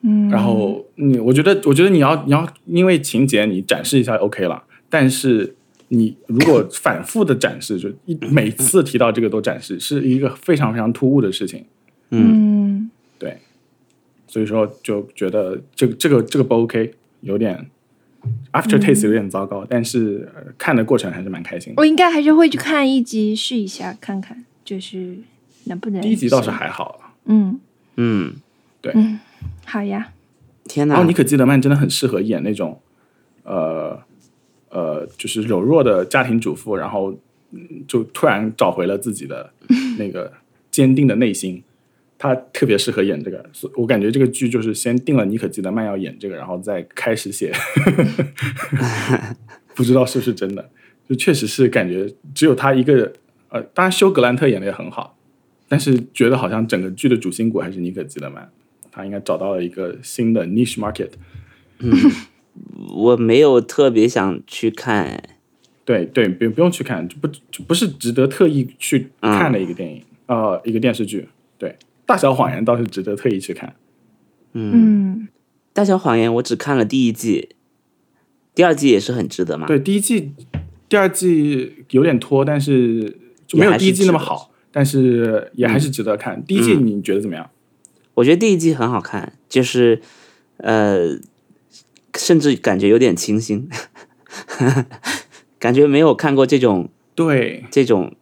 [0.07, 5.57] 嗯，然后你，我觉得，我觉得你要你要因为情节你展示一下 OK 了，但是
[5.89, 11.65] 你如果反复的展示，就一每次提到这个都展示，是一个非常非常突兀的事情。
[12.11, 12.91] 嗯。
[13.19, 13.39] 对，
[14.29, 16.93] 所以说就觉得这个这个这个不 OK，
[17.23, 17.67] 有点
[18.53, 21.81] after taste 有点糟糕，但是、呃看的过程还是蛮开心的。
[21.81, 25.17] 我应该还是会去看一集试一下，看看就是
[25.65, 26.03] 能不能。
[26.03, 27.59] 第一集倒是还好，嗯，
[27.97, 28.35] 嗯，
[29.65, 30.13] 好呀。
[30.65, 31.09] 天哪然后！
[31.09, 32.81] 妮可基德曼真的很适合演那种
[33.45, 33.99] 呃
[34.71, 37.13] 呃，就是柔弱的家庭主妇，然后
[37.53, 39.51] 嗯就突然找回了自己的
[39.99, 40.33] 那个
[40.71, 41.63] 坚定的内心。
[42.19, 47.53] 他特别适合演这个，所我感觉这个剧就是先定了妮可基德曼要演这个，然后再开始写。
[49.77, 50.71] 不知道是不是真的，
[51.07, 53.13] 就确实是感觉只有他一个。
[53.49, 55.17] 呃，当然休格兰特演的也很好，
[55.69, 58.51] 但是觉得好像整个剧的主心骨还是妮可基德曼，
[58.97, 61.11] 她应该找到了一个新的 niche market。
[61.79, 61.93] 嗯
[62.95, 65.23] 我没有特别想去看，
[65.85, 71.29] 对对，不不用去看，就不就不是值得特意去看的一个电影，呃，一个电视剧。
[71.59, 71.69] 对，
[72.07, 73.75] 《大小谎言》倒是值得特意去看。
[74.55, 75.29] 嗯，
[75.75, 77.51] 大小谎言》我只看了第一季，
[78.55, 79.67] 第二季也是很值得嘛。
[79.67, 80.33] 对，第一季、
[80.89, 86.43] 第二季有点拖，但是就没有第一季那么好，但是也还是值得看。
[86.47, 87.51] 第一季你觉得怎么样？
[88.17, 90.03] 我觉得第一季很好看，就是
[90.57, 91.19] 呃，
[92.17, 93.69] 甚至感觉有点清新，
[95.61, 98.15] 感觉没有看过这种对，这种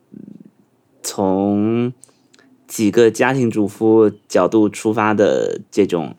[1.03, 1.93] 从
[2.67, 6.17] 几个家庭主妇角度出发的这种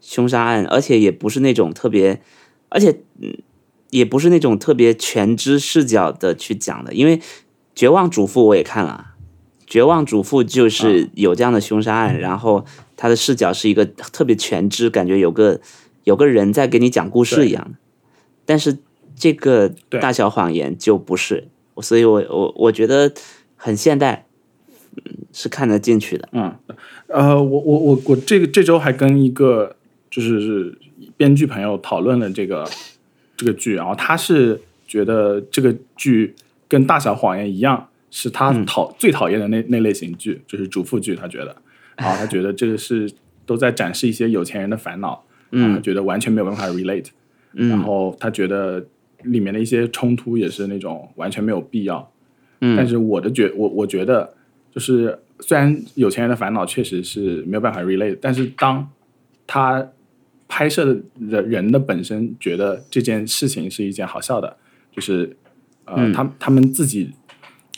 [0.00, 2.20] 凶杀案，而且也不是那种特别，
[2.70, 3.38] 而且嗯，
[3.90, 7.18] 也不是那种特别全知视角的去讲的，因为
[7.74, 9.10] 《绝望主妇》我也看了，
[9.66, 12.64] 《绝望主妇》就是有这样的凶杀案，然后
[12.96, 15.60] 他的视角是一个特别全知，感觉有个
[16.04, 17.70] 有个人在给你讲故事一样的，
[18.44, 18.78] 但是
[19.16, 19.68] 这个
[20.00, 21.48] 大小谎言就不是，
[21.80, 23.12] 所以我我我觉得
[23.56, 24.26] 很现代，
[24.96, 25.02] 嗯，
[25.32, 26.28] 是看得进去的。
[26.32, 26.54] 嗯，
[27.08, 29.74] 呃，我我我我这个这周还跟一个
[30.10, 30.78] 就是
[31.16, 32.68] 编剧朋友讨论了这个
[33.36, 36.34] 这个剧，然后他是觉得这个剧
[36.68, 41.54] 跟《大小谎言》一样，是他讨、最讨厌的那那类型剧，就是主妇剧，他觉得，
[41.98, 43.12] 然后他觉得这个是
[43.44, 47.08] 都在展示一些有钱人的烦恼，嗯，他觉得完全没有办法 relate，
[47.52, 47.68] 嗯。
[47.68, 48.82] 然后他觉得
[49.24, 52.10] 里面的一些冲突也是那种完全没有必要，
[52.62, 52.74] 嗯。
[52.74, 54.32] 但是我的觉我我觉得
[54.72, 58.90] 就是虽然有钱人的烦恼确实是没有办法 relate，但是当
[59.46, 59.86] 他
[60.48, 60.98] 拍摄
[61.28, 64.56] 的人的本身觉得这件事情是一件好笑的，
[64.90, 65.36] 就是
[65.84, 67.10] 呃，他他们自己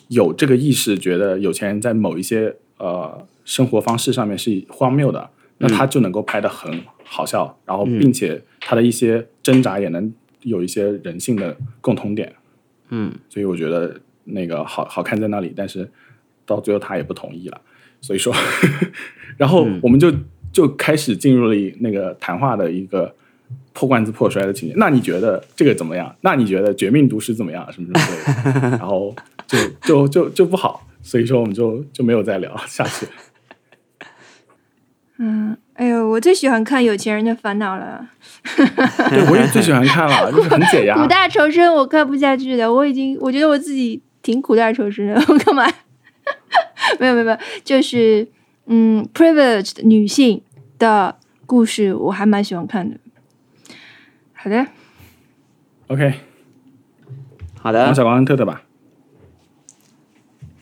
[0.08, 12.34] 有这个意识，觉得有钱人在某一些呃生活方式上面是荒谬的，那他就能够拍得很好笑，然后并且他的一些挣扎也能有一些人性的共同点，
[12.90, 15.90] 嗯，所以我觉得那个好好看在那里，但是
[16.46, 17.60] 到最后他也不同意了，
[18.00, 18.34] 所以说，
[19.36, 20.12] 然后我们就
[20.52, 23.14] 就开始进入了那个谈话的一个
[23.72, 24.74] 破罐子破摔的情节。
[24.76, 26.14] 那你觉得这个怎么样？
[26.22, 27.70] 那你觉得《绝命毒师》怎么样？
[27.72, 29.14] 什么什么之类的， 然后
[29.48, 33.06] 就就就就不好，所以说我们就就没有再聊下去。
[35.20, 38.08] 嗯，哎呦，我最喜欢看有钱人的烦恼了。
[39.10, 41.08] 对，我也最喜欢看了，就是很解压 苦。
[41.08, 45.66] 大仇深我看不下去的，我已经我觉得我自己挺苦大仇深的， 我干嘛？
[47.00, 48.28] 没有没有没有，就是
[48.66, 50.40] 嗯，privileged 女性
[50.78, 52.96] 的故事，我还蛮喜欢看的。
[54.34, 54.64] 好的
[55.88, 56.14] ，OK，
[57.60, 58.62] 好的王，小光恩特的吧。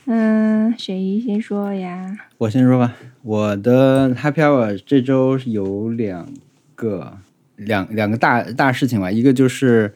[0.09, 2.17] 嗯，谁先说呀？
[2.39, 6.29] 我先说吧，我的 Happy Hour 这周有两
[6.77, 7.19] 个
[7.57, 9.95] 两两个大大事情吧，一个就是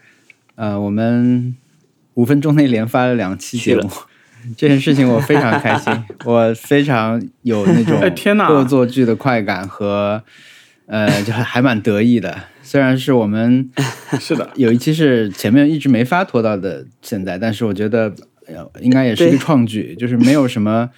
[0.56, 1.54] 呃，我们
[2.14, 3.88] 五分钟内连发了两期节目，
[4.56, 5.92] 这件事情我非常开心，
[6.26, 10.24] 我非常有那种哎天哪恶作剧的快感和
[10.86, 12.36] 呃，就还还蛮得意的。
[12.62, 13.70] 虽然是我们
[14.18, 18.14] 是的，有一期是前面一直没发拖到的现在，但是我觉得呃
[18.80, 20.90] 应该也是一个创举，就是没有什么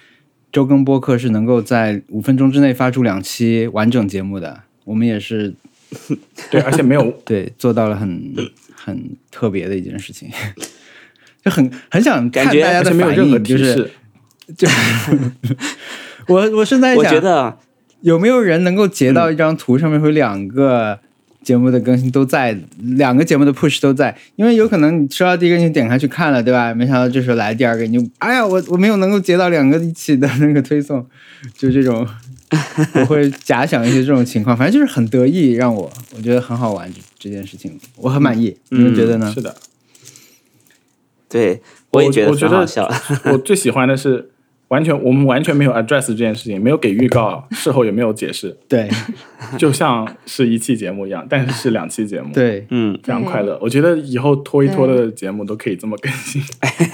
[0.51, 4.61] 周更播客是能够在五分钟之内发出两期完整节目的。
[4.85, 5.53] 我们也是
[6.51, 8.33] 对，而且没有对做到了很
[8.75, 10.29] 很特别的一件事情，
[11.43, 13.91] 就很很想看感觉大家的没有反应，任何提就是示。
[16.27, 17.57] 我我是在我想，觉得
[18.01, 20.99] 有没有人能够截到一张图，上面会有两个
[21.43, 24.15] 节目的更新都在，两个节目的 push 都在？
[24.35, 26.73] 因为有可能你收到第一个，你点开去看了，对吧？
[26.73, 31.05] 没想到这时候来第二个，你就哎呀，我我没有能够截到两个一起的那个推送，
[31.57, 32.07] 就这种，
[32.95, 38.57] 我会假想一些这种情况，反正就是很得意，让我我觉得很好玩这这件事情，我很满意。
[38.69, 39.31] 你们觉得呢？
[39.33, 39.55] 是的，
[41.29, 42.91] 对，我也觉得我觉得很好笑。
[43.31, 44.29] 我最喜欢的是
[44.73, 48.89] 完全我们完全没有 address 这件事情，没有给预告， 事后也没有解释，对。
[49.59, 53.59] 就像是一期节目一样，但是是两期节目，，对，嗯，非常快乐。
[53.61, 56.41] 我觉得以后拖一拖的节目都可以这么更新，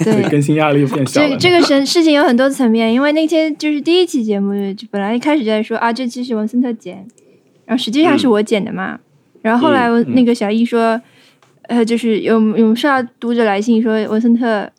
[0.04, 1.28] 对， 更新压力变小了。
[1.30, 7.06] 这这个事事情有很多层面，因为那天就是第一期节目，就本来一开始就在说啊，这期是文森特剪，
[7.64, 8.98] 然后实际上是我剪的嘛。
[9.42, 11.00] 然后后来我嗯那个小易说，
[11.62, 14.70] 呃，就是有有收到读者来信说文森特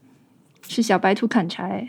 [0.67, 1.87] 是小白兔砍柴，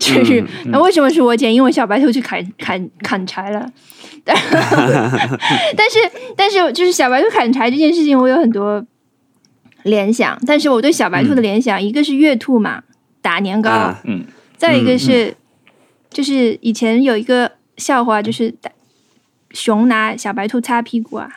[0.00, 1.54] 就是、那为什么是我剪？
[1.54, 3.70] 因为小白兔去砍砍砍柴了。
[4.24, 4.36] 但
[5.76, 5.98] 但是
[6.36, 8.84] 但是就是小白兔砍柴这件事情，我有很多
[9.82, 10.36] 联想。
[10.46, 12.82] 但是我对小白兔的联想，一个是月兔嘛，
[13.22, 14.24] 打年糕，啊嗯，
[14.56, 15.36] 再一个是、
[16.10, 18.70] 就是以前有一个笑话，就是打
[19.52, 21.28] 熊拿小白兔擦屁股啊，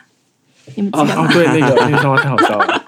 [0.74, 1.26] 你们记哦得吗？
[1.28, 2.84] 哦，对，那个那个笑话太好笑了。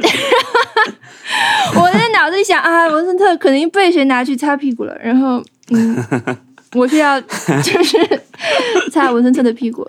[1.76, 5.96] 我在脑子里想啊，文森特肯定被谁拿去擦屁股了，然后嗯，
[6.74, 8.22] 我是要就是
[8.92, 9.88] 擦文森特的屁股，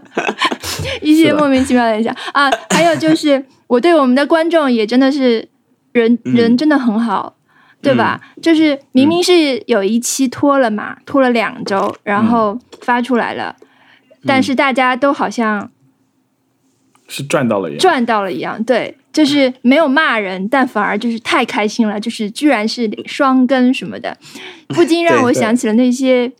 [1.02, 2.50] 一些莫名其妙的联想啊。
[2.70, 5.48] 还有就是我对我们的观众也真的是
[5.92, 7.36] 人嗯人真的很好。
[7.82, 8.20] 对吧？
[8.42, 13.56] 就是明明是有一期拖了嘛，拖了两周，然后发出来了，
[14.26, 15.70] 但是大家都好像
[17.10, 17.78] 是赚到了一样。
[17.80, 24.16] 赚到了一样，对，就是没有骂人，但反而就是太开心了，就是居然是双更什么的，
[24.68, 26.30] 不禁让我想起了那些，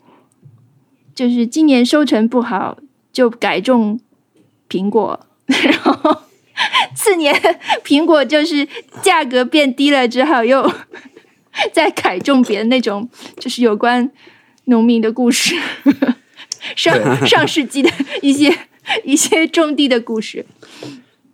[1.14, 2.78] 就是今年收成不好
[3.12, 3.98] 就改种
[4.68, 6.22] 苹果， 然后
[6.94, 7.34] 次年
[7.84, 8.66] 苹果就是
[9.02, 10.72] 价格变低了之后又
[11.72, 13.08] 再改种别的那种，
[13.40, 14.08] 就是有关
[14.66, 15.56] 农民的故事，
[16.76, 17.90] 上上世纪的
[18.22, 18.54] 一些
[19.04, 20.44] 一些种地的故事。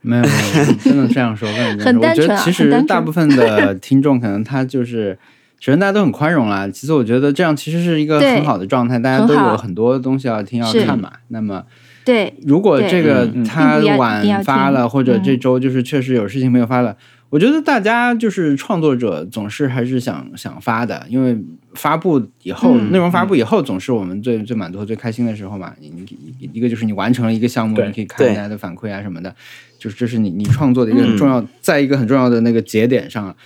[0.02, 1.48] 没有没有，真的这样说。
[1.78, 5.18] 很单纯啊我觉得其实大部分的听众可能他就是，
[5.58, 6.68] 首先大家都很宽容啦。
[6.70, 11.10] 其实我觉得这样其实是一个很好的状态，大家都有很多东西要听要看嘛。
[11.28, 11.64] 那么
[12.04, 16.96] 对，如果这个他晚发了，或者嗯这周就是确实有事情没有发了，
[17.28, 21.36] 我觉得大家就是创作者总是还是想想发的，因为
[21.74, 25.74] 发布以后、嗯内容发布以后，总是我们最最满足和最开心的时候嘛。
[25.80, 29.34] 你你一个就是你完成了一个项目，你可以看大家的反馈啊什么的，
[29.78, 33.36] 就是这是你你创作的一个很重嗯要，在一个很重要的那个节点上。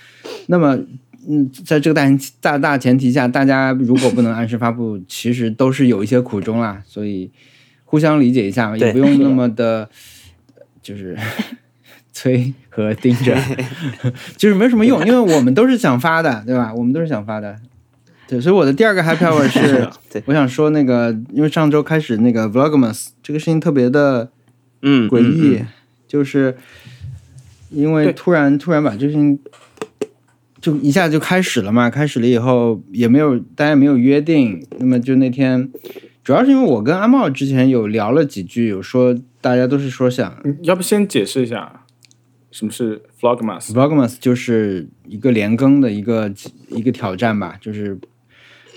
[0.45, 0.77] 那么，
[1.27, 7.31] 嗯，在这个大前提大大前提下，大家如果不能按时发布，其实都是有一些苦衷啦，所以
[7.83, 9.89] 互相理解一下，也不用那么的，
[10.81, 11.17] 就是
[12.21, 13.35] 催和盯着，
[14.37, 16.71] 就是没什么用，因为我们都是想发的，对吧？
[16.75, 17.55] 我们都是想发的。
[18.27, 19.89] 对，所以我的第二个 happy hour 是，
[20.25, 24.29] 我想说那个，因为上周开始那个 vlogmas 这个事情特别的
[24.83, 25.67] 嗯，诡异，嗯嗯
[26.07, 26.55] 就是
[27.71, 29.39] 因为突然突然把这事情
[30.61, 35.71] 就一下就开始了嘛，开始了以后也没有大家没有约定，那么就那天
[36.23, 41.81] 主要是因为我跟阿茂之前有聊了几句，有说大家都是说想要不先解释一下
[42.51, 46.31] 什么是 Vlogmas？vlogmas 就是一个连更的一个
[46.69, 47.97] 一个挑战吧，就是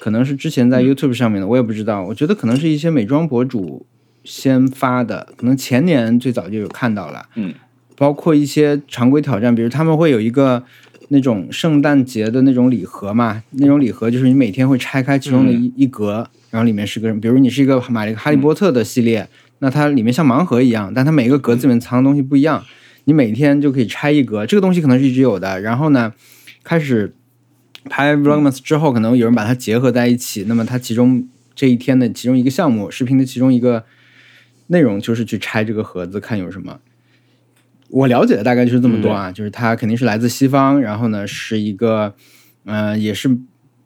[0.00, 3.84] 可能是之前在 YouTube 上面的，我也不知道，我觉得可能是一些美妆博主
[4.22, 7.52] 先发的，可能前年最早就有看到了，嗯，
[7.96, 10.62] 包括一些常规挑战，比如他们会有一个
[11.08, 22.64] 那种圣诞节的那种礼盒嘛，那种礼盒就是你每天会拆开其中的一、一格，然后里面是个，比如你是一个买了一个哈利波特的系列，那它里面像盲盒一样，但它每个格子里面藏的东西不一样，
[23.04, 26.12] 你每天就可以拆一格，这个东西可能是一直有的，然后呢，
[26.62, 27.14] 开始
[27.90, 33.84] 拍 vlogmas 之后，可能有人把它结合在一起，那么它其中这一天的其中一个项目，视频的其中一个
[34.68, 36.80] 内容就是去拆这个盒子，看有什么。
[37.90, 42.14] 我了解的大概就是这么多啊，就是它肯定是来自西方，然后呢是一个，
[42.64, 43.38] 呃，也是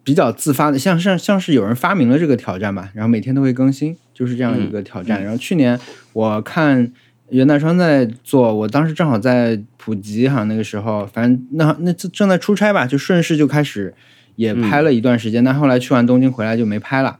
[0.03, 5.23] 比较自发的，像像像是有人发明了这个挑战吧，然后每天都会更新，就是这样一个挑战。
[5.23, 5.79] 然后去年
[6.15, 6.91] 我看
[7.31, 13.95] 袁大川在做，我当时正好在普吉，好像那个时候，反正那那次正在出差吧，就顺势就开始
[14.37, 17.19] 也拍了一段时间，但后来去完东京回来就没拍了。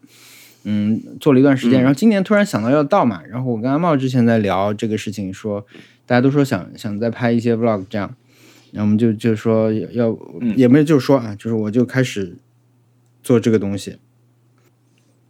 [0.65, 5.65] 嗯，做了一段时间，然后今年突然想到要到嘛，然后我跟阿茂之前在聊这个事情，说
[6.05, 8.15] 大家都说想想再拍一些 vlog 这样，
[8.73, 10.19] 然后我们就就说要要
[10.57, 12.37] 也没有就是说啊，就是我就开始
[13.23, 13.97] 做这个东西，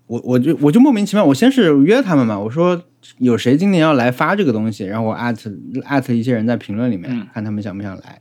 [0.09, 2.83] 我我就我就莫名其妙，我先是约他们嘛，我说
[3.19, 5.53] 有谁今年要来发这个东西，然后我艾特
[5.85, 8.19] 艾特一些人在评论里面、看他们想不想来，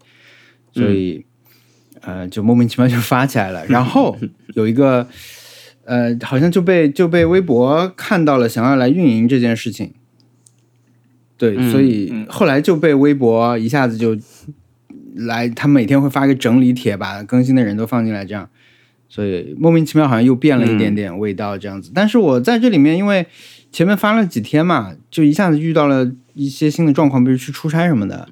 [0.74, 1.26] 所以、
[2.02, 4.16] 呃就莫名其妙就发起来了，然后
[4.54, 5.08] 有一个
[5.86, 9.94] 呃好像就被就被微博看到了，想要来运营这件事情。
[11.38, 14.18] 对，嗯所以后来就被微博一下子就
[15.16, 18.50] 来，他每天会发一个整理帖，把更新的人都放进来，这样，
[19.10, 21.92] 所以莫名其妙好像又变了一点点味道这样子。
[21.94, 23.26] 但是我在这里面，因为
[23.72, 28.30] 前面发了几天嘛，就一下子遇到了一些新的状况，比如去出差什么的。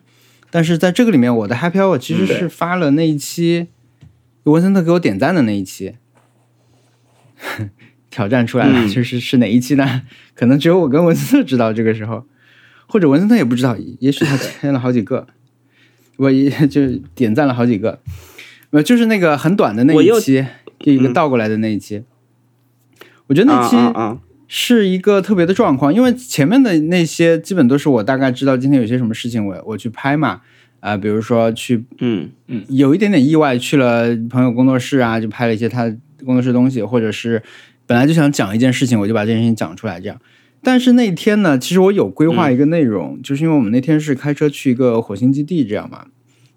[0.52, 3.68] 但是在这个里面，我的 Happy Hour 其实是发了那一期
[4.44, 5.96] 文森特给我点赞的那一期，
[8.10, 10.04] 挑战出来了，嗯就是是哪一期呢？
[10.34, 11.74] 可能只有我跟文森特知道。
[11.74, 12.26] 这个时候，
[12.88, 15.28] 或者文森特也不知道，也许他签了好几个，
[16.18, 18.00] 我也就点赞了好几个，
[18.70, 20.46] 呃，就是那个很短的那一期，
[20.86, 21.14] 就一个嗯。
[21.14, 22.04] 倒过来的那一期，
[23.28, 23.76] 我觉得那期
[24.48, 30.42] 是一个特别的状况，因为前面的那些基本都是我大概知道今天有些什么事情我，我去拍嘛，
[30.80, 32.30] 啊、比如说去嗯。
[32.48, 35.92] 嗯有一点点意外去了朋友工作室啊，就拍了一些他
[36.24, 37.42] 工作室东西，或者是
[37.88, 40.22] 本来就想讲一件事情，我就把这件事情讲出来这样。
[40.62, 46.06] 但是那天呢，其实我有规划一个内容，就是因为我们那天是开车去一个火星基地这样嘛，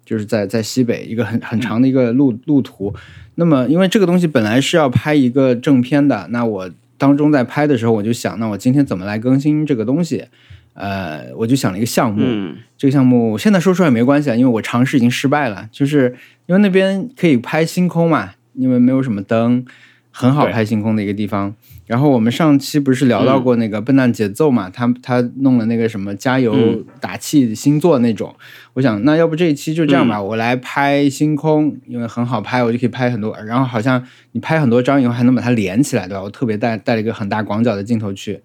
[0.09, 2.91] 就是在在西北一个很很长的一个路路途。
[3.35, 10.25] 那么因为这个东西本来是要拍一个正片的，那我当中在拍的时候，我就想，那我今天怎么来更新这个东西？
[10.73, 16.15] 呃，我就想了一个项目，嗯这个项目现在说出来没关系啊，因为我尝试已经失败了，就是
[16.47, 19.63] 因为那边可以拍星空嘛，因为没有什么灯，
[20.09, 21.53] 很好拍星空的一个地方。
[21.89, 26.85] 然后我们上期不是聊到过那个笨蛋节奏嘛，他他弄了那个什么加油嗯。
[27.01, 28.35] 打气星座那种，
[28.73, 36.21] 我想那要不这一期就这样吧，我来拍星空，因为很好拍，我就可以拍很多，然后好像你拍很多张以后还能把它连起来，对吧？
[36.21, 38.41] 我特别带带了一个很大广角的镜头去，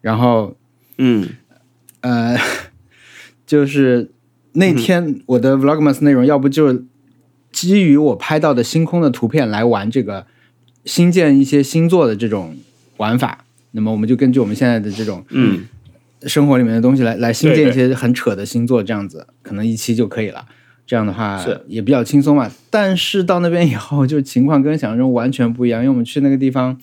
[0.00, 0.56] 然后
[0.98, 1.28] 嗯。
[2.00, 2.36] 呃，
[3.46, 4.10] 就是
[4.54, 6.86] 那天我的 Vlogmas 内容，要不就
[7.52, 10.26] 基于我拍到的星空的图片来玩这个
[10.84, 12.56] 新建一些星座的这种
[13.00, 13.44] 玩法。
[13.72, 15.66] 那么我们就根据我们现在的这种嗯
[16.26, 20.44] 生活里面的东西来来新建一些很扯的星座，这样子可能一期就可以了。
[20.86, 22.50] 这样的话是也比较轻松嘛。
[22.68, 26.76] 但是到那边以后，就情况跟想象中完全不一样，因为我们去那个地方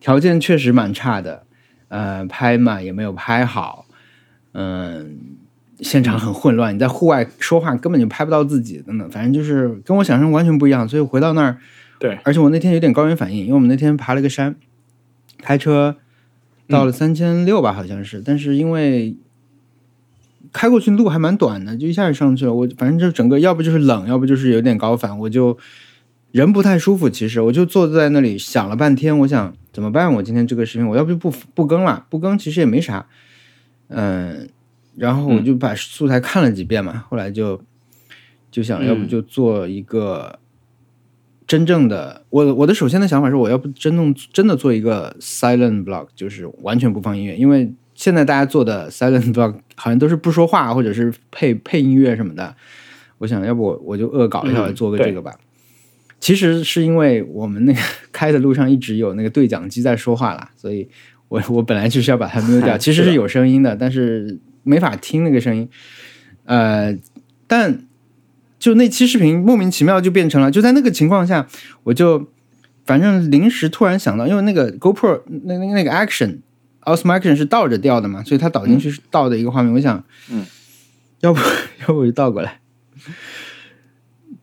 [0.00, 1.44] 条件确实蛮差的，
[1.88, 3.84] 呃，拍嘛也没有拍好，
[4.54, 5.18] 嗯、
[5.80, 10.88] 现场很混乱，你在户外说话根本就拍不到自己，等等，反正就是跟我想象中完全不一样。
[10.88, 11.58] 所以回到那儿，
[12.00, 14.56] 对，而且我那天有点高原反应，因为我们那天爬了个山，
[15.42, 15.96] 开车
[16.68, 19.16] 到了三千六吧，好像是，但是因为
[20.52, 22.54] 开过去路还蛮短的，就一下就上去了。
[22.54, 25.58] 我反正就整个要不就是冷，要不就是有点高反，我就
[26.30, 27.10] 人不太舒服。
[27.10, 30.14] 其实我就坐在那里想了半天，我想怎么办？
[30.14, 33.06] 我今天这个视频我要不就不不更了，不更其实也没啥，
[33.88, 34.48] 嗯，
[34.96, 37.60] 然后我就把素材看了几遍嘛，后来就
[38.50, 40.38] 就想要不就做一个。
[41.52, 52.56] 真正的我我的首先的想法是，我要不真弄真的做一个 silent blog，就是完全不放音乐，因为现在大家做的 silent blog 好像都是不说话或者是配配音乐什么的。
[53.18, 55.34] 我想要不我我就恶搞一下，做个这个吧。
[56.20, 57.80] 其实是因为我们那个
[58.12, 60.88] 开的路上一直有那个对讲机在说话啦，所以
[61.28, 65.68] 我 我本来就是要把它 mute 掉， 其实是有声音的，但是没法听那个声音。
[66.46, 66.96] 呃，
[67.46, 67.84] 但
[68.62, 71.48] 就那期视频莫名其妙就变成了，就在那个情况下，
[71.82, 72.30] 我就
[72.86, 76.38] 反正临时突然想到，因为那个 GoPro 那那那个 Action
[76.82, 79.72] Osmo Action 是倒着掉的嘛，所以它导进去是倒的一个画面。
[79.72, 80.46] 我想，嗯，
[81.22, 81.40] 要不
[81.82, 82.60] 要不我就倒过来。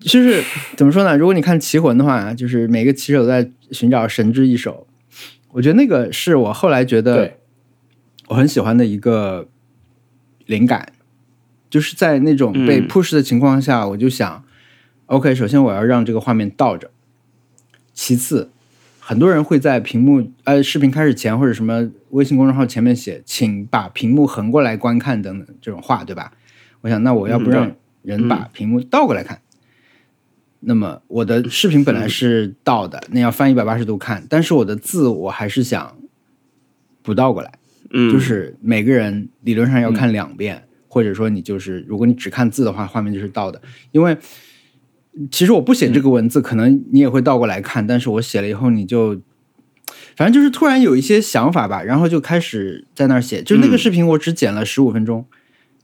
[0.01, 0.43] 就是
[0.75, 1.15] 怎么说呢？
[1.17, 4.85] 如果你看《棋魂》的话，就是每个棋手都在寻找神之一手。
[5.51, 7.35] 我觉得那个是我后来觉得
[8.27, 9.47] 我很喜欢的一个
[10.45, 10.91] 灵感，
[11.69, 14.43] 就是在那种被嗯 push 的情况下，我就想
[15.05, 16.89] ，OK，首先我要让这个画面倒着，
[17.93, 18.49] 其次，
[18.99, 26.31] 很多人会在屏幕呃视频开始前或者什么微信公众号前面写，请把屏幕横过来观看等等这种话，对吧？
[26.81, 29.41] 我想，那我要不嗯让人把屏幕倒过来看？
[30.61, 35.95] 那么我的视频本来是倒的，那要翻一百八十度看，但是我的字我还是想
[37.01, 37.53] 不倒过来。
[37.91, 43.61] 嗯，就是每个人理论上要看两遍，或者说你就是如果你只看字的话，画面就是倒的。
[43.93, 44.17] 因为
[45.31, 49.21] 其实我不写这个文字，可能你也会倒过来看，但是我写了以后，你就
[50.15, 53.41] 反正就是突然有一些想法吧，然后就开始在那儿写。
[53.41, 55.25] 就那个嗯视频我只剪了十五分钟，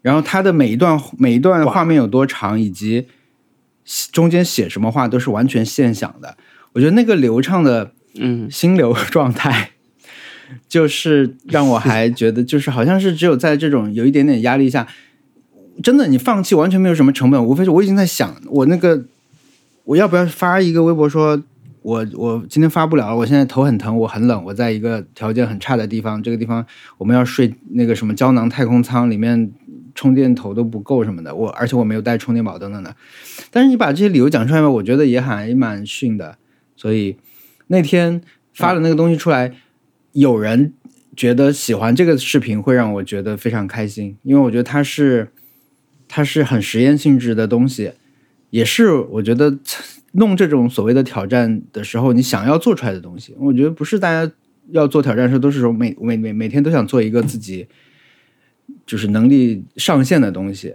[0.02, 3.08] 然后它的每一段每一段画面有多长，以及
[4.12, 6.38] 中间写什么话都是完全现想的。
[6.74, 9.72] 我觉得那个流畅的嗯心流状态，
[10.68, 14.88] 就是让我还觉得，就是好像是只有在这种有一点点压力下，
[15.84, 19.06] 真的你放弃完全没有什么成本，无非是我已经在想，我那个
[19.84, 21.44] 我要不要发一个微博说。
[21.86, 26.66] 我我今天发不了，我现在头很疼，我很冷，我在一个条件很差的地方，这个地方
[26.98, 29.52] 我们要睡那个什么胶囊太空舱，里面
[29.94, 32.96] 充电头都不够什么的，我而且我没有带充电宝等等的。
[33.52, 36.40] 但是你把这些理由讲出来吧，我觉得也还蛮逊的。
[36.76, 37.18] 所以
[37.68, 38.20] 那天
[38.56, 39.54] 发了那个东西出来，
[40.16, 40.74] 有人
[41.14, 45.30] 觉得喜欢这个视频，会让我觉得非常开心，因为我觉得它是
[46.08, 47.92] 它是很实验性质的东西，
[48.50, 49.60] 也是我觉得
[50.14, 53.36] 弄这种所谓的挑战的时候，你想要做出来的东西。
[53.38, 54.32] 我觉得不是大家
[54.72, 57.68] 要做挑战的时候都是说每每每每天都想做一个自己
[58.86, 60.74] 就是能力上限的东西，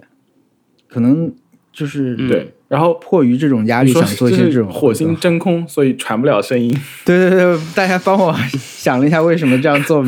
[0.87, 1.35] 可能
[1.73, 6.71] 就是对，然后迫于这种压力，想做一些这种火星真空，所以传不了声音。
[7.05, 10.07] 对对对，大家帮我想了一下为什么这样做，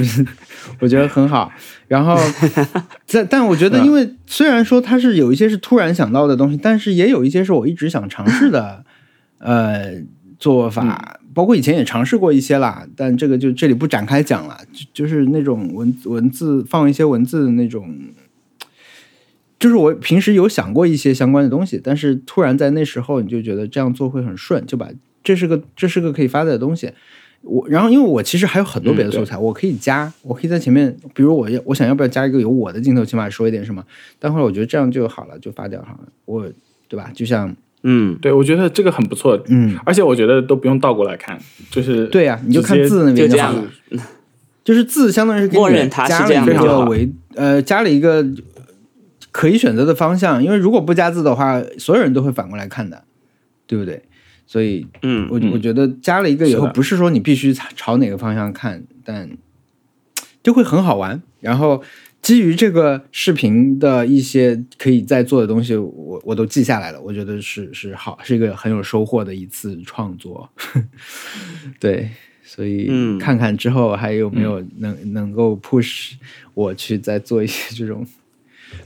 [0.78, 1.50] 我觉得很好。
[1.88, 2.16] 然后，
[3.10, 8.84] 但但我觉得，因为虽然说它是有一些是突然想到的东西，但是也有一些是我一直想尝试的，
[9.38, 10.00] 呃，
[10.38, 11.18] 做法。
[11.34, 14.56] 包括以前也尝试过一些啦，但这个就这里不展开讲了。
[14.72, 17.92] 就就是那种文文字放一些文字的那种，
[19.62, 24.88] 就是我平时有想过一些相关的东西，但是突然在那时候你就觉得这样做会很顺，就把
[25.22, 26.90] 这是个这是个可以发的东西。
[27.42, 33.84] 我然后因为我其实还有很多别的素材，我可以加，我可以在前面，比如我要我想要不要加一个有我的镜头，起码说一点什么。
[34.18, 36.08] 但后来我觉得这样就好了，就发掉好了。
[36.24, 36.50] 我
[36.88, 37.12] 对吧？
[37.14, 37.54] 就像
[37.84, 41.38] 嗯，对，我觉得这个很不错，嗯，而且我觉得都不用倒过来看，
[41.70, 44.02] 就是对呀、你就看字那边就这样好了。
[44.64, 48.24] 就是字相当于是给你默认它是加了一这样的就好个维呃加了一个
[49.32, 53.02] 可以选择的方向，因为如果不加字的话，所有人都会反过来看的，
[53.66, 54.00] 对不对？
[54.46, 59.30] 所以嗯我嗯我觉得加了一个以后，不是说你必须朝朝哪个方向看，但
[60.42, 61.22] 就会很好玩。
[61.40, 61.82] 然后
[62.20, 67.00] 基于这个视频的一些可以再做的东西，我我都记下来了。
[67.00, 70.50] 我觉得是是好，是一个很有收获的一次创作。
[71.80, 72.10] 对，
[72.42, 76.12] 所以嗯看看之后还有没有能、能够 push
[76.52, 78.06] 我去再做一些这种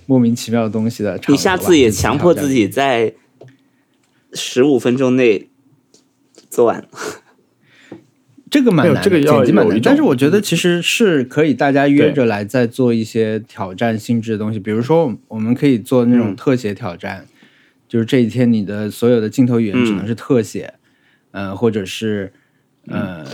[0.06, 1.20] 莫名其妙的东西的。
[1.28, 3.14] 你下次也强迫自己在
[4.32, 5.48] 十五分钟内
[6.48, 6.86] 做完。
[8.48, 16.36] 这个蛮难这个要剪辑蛮难，但是我觉得其实是可以大家约着来再做一些挑战性质的东西，比如说我们可以做那种嗯。
[16.36, 17.26] 特写挑战，
[17.88, 20.74] 就是这一天你的所有的镜头语言只能是特写，
[21.32, 22.32] 嗯、呃，或者是
[22.86, 23.26] 呃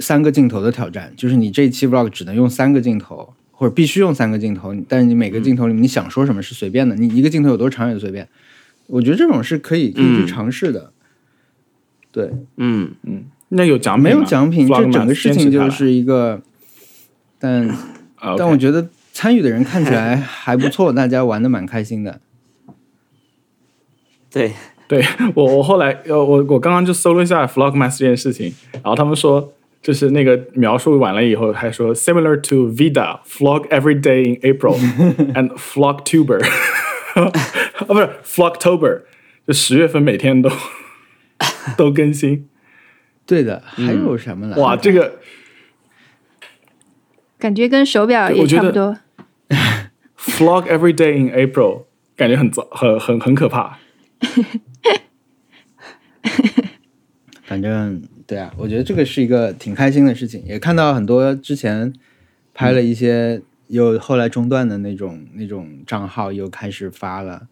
[0.00, 8.26] 三个镜头的挑战，就是你这一期 vlog 只能用三个镜头，或者必须用三个镜头，但是你每个镜头里面你想说什么是随便的，你一个镜头有多长也随便，
[8.86, 10.26] 我觉得这种是可以可以去嗯。
[10.26, 10.94] 尝试的，
[12.10, 12.30] 对。
[12.56, 12.92] 嗯。
[13.02, 16.40] 嗯，那有奖品没有奖品，这整个事情就是一个，
[17.38, 17.68] 但
[18.16, 22.18] 啊但我觉得参与的人看起来 还不错，大家玩的蛮开心的。
[24.30, 24.54] 对，
[24.88, 25.04] 对
[25.34, 29.52] 我，我后来呃，我我刚刚就搜了一下 Vlogmas 这件事情，然后他们说，
[29.82, 34.76] 就是那个描述完了以后，还说 similar to Vida flog every day in April
[35.34, 36.44] and Vlogtuber，
[37.14, 37.30] 啊
[37.86, 39.02] 不是 flogtober，
[39.46, 40.50] 就十月份每天都
[41.76, 42.48] 都更新，
[43.26, 44.62] 对的，还有什么来着？
[44.62, 45.18] 哇，这个
[47.38, 48.98] 感觉跟手表也差不多。
[50.18, 53.78] flog every day in April 感觉很糟，很很很可怕。
[57.44, 61.92] 反正对啊，我觉得这个是一个挺开心的事情，也看到很多之前
[62.54, 67.48] 拍了一些又后来中断的那种那种账号又开始发了。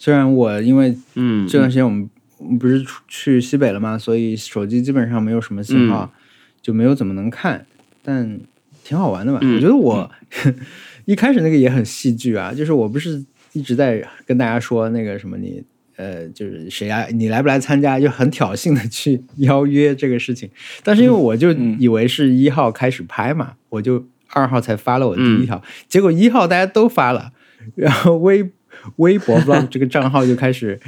[0.00, 2.10] 虽然我因为嗯，这段时间我们
[2.58, 6.12] 不是出去西北了嘛，所以手机基本上没有什么信号，
[6.60, 7.64] 就没有怎么能看，
[8.02, 8.40] 但
[8.82, 9.38] 挺好玩的吧？
[9.42, 10.10] 嗯我觉得我
[11.06, 15.62] 一开始那个也很戏剧啊，就是我不是一直在跟大家说那个什么你。
[16.00, 17.04] 呃，就是谁啊？
[17.12, 18.00] 你来不来参加？
[18.00, 20.48] 就很挑衅的去 邀约这个事情，
[20.82, 27.32] 但是因为我就嗯以为是一号开始拍嘛，我就二号才发了我第嗯一条，结果一号大家都发了，
[27.74, 28.50] 然后微
[28.96, 30.80] 微博 vlog 这个账号就开始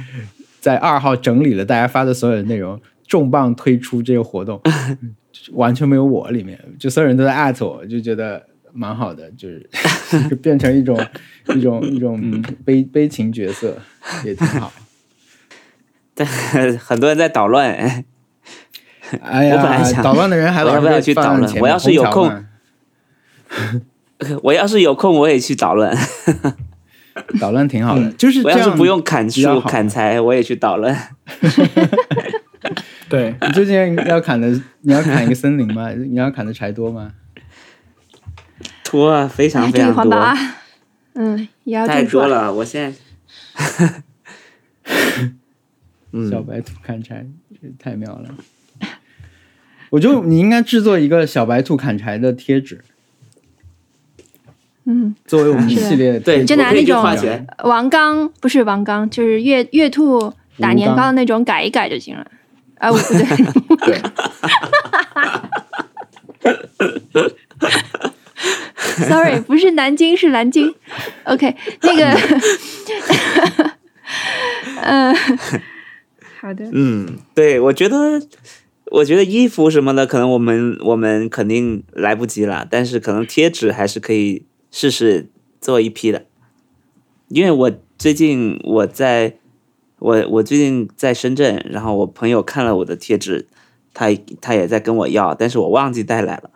[0.59, 4.59] 在二号整理了大家发的所有的内容，重磅推出这个活动，
[5.53, 8.41] 完全没有我里面，就所有人都在艾特我，就觉得
[8.73, 9.69] 蛮好的，就是
[10.29, 10.97] 就变成一种
[11.55, 13.77] 一种一种悲悲情角色，
[14.25, 14.73] 也挺好。
[16.15, 16.27] 但
[16.77, 17.69] 很多人在捣乱。
[17.71, 18.05] 哎
[19.21, 22.31] 哎呀，我本来想捣乱的人还不要去捣乱我要是有空
[24.41, 25.95] 我要是有空，我也去捣乱。
[27.39, 28.59] 捣乱挺好的，就是这样。
[28.59, 30.97] 我要是不用砍树砍柴，我也去捣乱。
[33.07, 34.49] 对，你最近要砍的，
[34.81, 35.91] 你要砍一个森林吗？
[35.91, 37.11] 你要砍的柴多吗？
[38.89, 40.35] 多啊，非常哎，非常多，环保啊！
[41.13, 42.51] 嗯，也要太多了。
[42.51, 42.97] 我现在，
[43.85, 44.03] 嗯
[46.29, 47.25] 小白兔砍柴，
[47.61, 48.29] 这太妙了。
[49.89, 52.83] 我觉得你应该制作一个小白兔砍柴的贴纸，
[54.85, 57.03] 嗯，作为我们系列的对，就拿那种。
[57.63, 62.25] 王刚不是王刚，就是月月兔打年糕的那种改一改就行了。
[62.79, 64.01] 啊，我不对，
[67.13, 67.33] 对，
[69.07, 70.73] Sorry，不是南京，是南京。
[71.23, 72.03] OK，那个，
[74.81, 75.15] 嗯，
[76.43, 78.21] 好的，嗯，对，我觉得，
[78.91, 85.29] 我觉得衣服什么的，可能我们我们肯定来不及了，但是可能贴纸还是可以试试
[85.61, 86.25] 做一批的，
[87.29, 89.37] 因为我最近我在
[89.99, 93.47] 我我最近在深圳，然后我朋友看了我的贴纸，
[93.93, 94.09] 他
[94.41, 96.51] 他也在跟我要，但是我忘记带来了，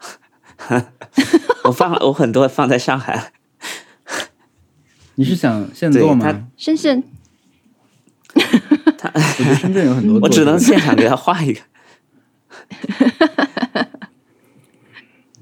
[1.64, 3.32] 我放我很多放在上海，
[5.16, 6.50] 你是想现做吗？
[6.58, 7.02] 深圳
[9.18, 11.60] 我觉得深圳有很多我只能现场给他画一个。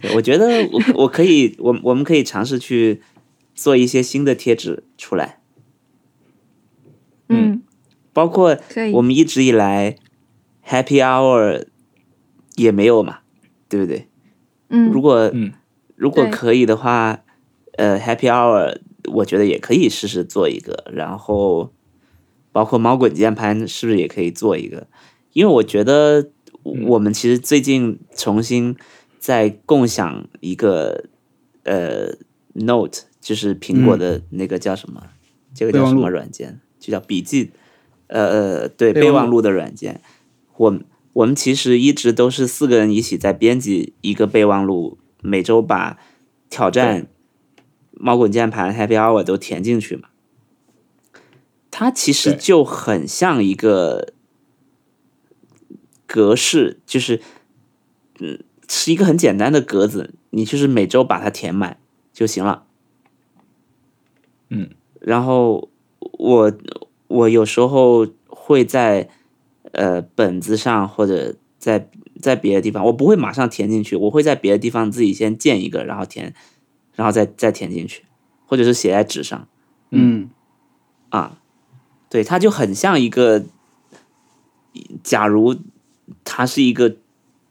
[0.01, 3.01] 对我觉得我我可以，我我们可以尝试去
[3.53, 5.39] 做一些新的贴纸出来，
[7.29, 7.61] 嗯，
[8.13, 8.57] 包括
[8.93, 9.95] 我们一直以来
[10.67, 11.65] Happy Hour
[12.55, 13.19] 也没有嘛，
[13.67, 14.07] 对不对？
[14.69, 14.89] 嗯。
[14.91, 15.53] 如果、嗯。
[15.97, 17.23] 如果可以的话，
[17.77, 18.79] 呃，Happy Hour
[19.13, 21.71] 我觉得也可以试试做一个，然后
[22.55, 24.87] 包括猫滚键盘是不是也可以做一个？
[25.33, 26.29] 因为我觉得
[26.63, 28.77] 我们其实最近重新
[29.19, 31.03] 在共享一个
[31.63, 32.13] 呃
[32.53, 35.03] Note，就是苹果的那个叫什么？
[35.53, 36.61] 这个叫什么软件？
[36.79, 37.51] 就叫笔记，
[38.07, 39.99] 呃呃，对，备忘录的软件。
[40.55, 45.97] 我们我们其实一直都是四个人一起在编辑一个备忘录，每周把
[46.49, 47.07] 挑战、
[47.91, 50.07] 猫滚键盘、Happy Hour 都填进去嘛。
[51.77, 54.13] 它其实就很像一个
[56.07, 57.21] 格式，就是
[58.17, 61.77] 嗯，是一个很简单的格子，你就是每周把它填满
[62.13, 62.63] 就行了。
[64.47, 64.69] 嗯，
[65.01, 65.69] 然后
[65.99, 66.53] 我
[67.09, 69.09] 我有时候会在
[69.73, 71.89] 呃本子上或者在
[72.21, 76.33] 在别的地方，我不会马上填进去，我会在别的地方自己先建一个，然后填，
[76.93, 78.05] 然后再再填进去，
[78.45, 79.45] 或者是写在纸上
[79.89, 80.29] 嗯，
[81.09, 81.41] 啊。
[82.15, 83.43] 对，它就很像一个，
[85.03, 85.53] 假如
[86.23, 86.95] 它是一个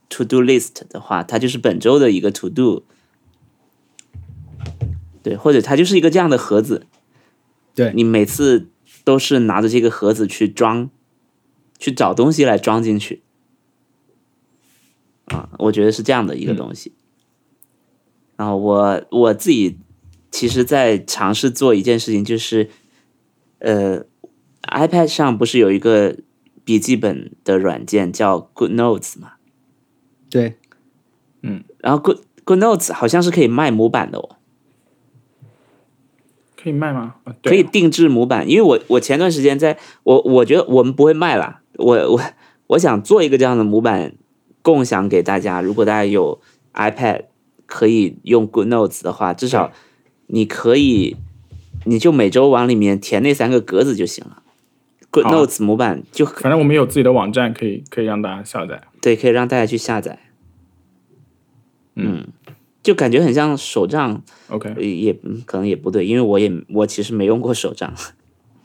[0.09, 2.83] to do list 的话，它就是本周的一个 to do。
[5.23, 6.87] 对，或者它就是一个这样的盒子，
[7.75, 8.69] 对，你每次
[9.05, 10.89] 都是拿着这个盒子去装，
[11.79, 13.23] 去找东西来装进去。
[15.27, 16.95] 啊，我觉得是这样的一个东西。
[18.37, 19.77] 然后我我自己
[20.31, 22.71] 其实，在尝试做一件事情，就是
[23.59, 24.07] 呃
[24.69, 26.17] ，iPad 上不是有一个
[26.65, 29.33] 笔记本的软件叫 Good Notes 吗？
[30.31, 30.57] 对，
[31.43, 34.37] 嗯然后 Good Good Notes 好像是可以卖模板的哦。
[36.57, 37.17] 可以卖吗？
[37.43, 42.21] 可以定制模板，因为我我前段时间在我我觉得我们不会卖啦，我我
[42.69, 44.15] 我想做一个这样的模板
[44.63, 45.61] 共享给大家。
[45.61, 46.41] 如果大家有
[46.73, 47.25] iPad
[47.67, 49.73] 可以用 Good Notes 的话，至少
[50.29, 51.19] 你可以
[51.85, 54.43] 你就每周往里面填那三个格子就行了。
[55.15, 55.33] Good 好。
[55.33, 58.83] Notes 模板就反正我们有自己的网站，可以可以让大家下载。
[59.01, 60.19] 对，可以让大家去下载。
[61.95, 62.27] 嗯，
[62.83, 67.95] 就感觉很像手账，OK，呃也嗯可能也不对，因为我也我其实没用过手账，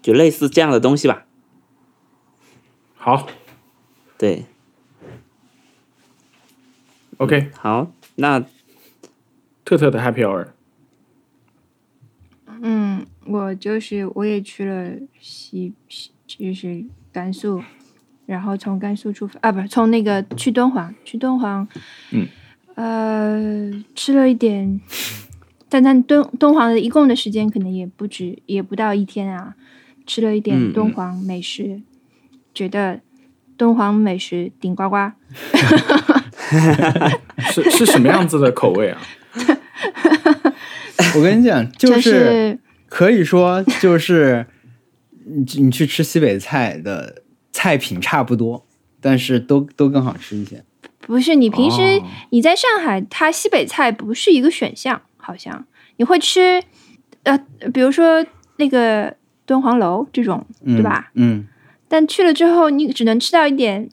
[0.01, 1.27] 就类似这样的东西吧。
[2.95, 3.27] 好。
[4.17, 4.43] 对
[7.17, 8.43] ，，OK，好，那
[9.63, 10.47] 特特的 Happy Hour，
[12.61, 17.61] 嗯，我就是我也去了西西，就是甘肃，
[18.25, 21.67] 然后从甘肃出发啊，不是从那个去敦煌，去敦煌，
[22.11, 22.27] 嗯，
[22.75, 24.79] 呃，吃了一点，
[25.67, 29.55] 但但敦敦煌的一共的时间可能也不止，也不到一天啊，
[30.05, 31.81] 吃了一嗯点敦煌美食，
[32.53, 32.99] 觉得
[33.57, 35.11] 敦煌美食顶呱呱，
[37.51, 39.01] 是是什么样子的口味啊？
[41.15, 44.45] 我跟你讲，就就是是可以说就是
[45.29, 48.65] 你你去吃西北菜的菜品差不多，
[48.99, 50.63] 但是都都更好吃一些。
[51.01, 55.65] 不是你平时哦你在上海，它西北菜不是一个选项，好像
[55.97, 56.61] 你会吃，
[57.23, 57.37] 呃，
[57.73, 58.25] 比如说
[58.57, 59.15] 那个
[59.45, 61.11] 敦煌楼这种，嗯、对吧？
[61.15, 61.47] 嗯，
[61.87, 63.89] 但去了之后，你只能吃到一点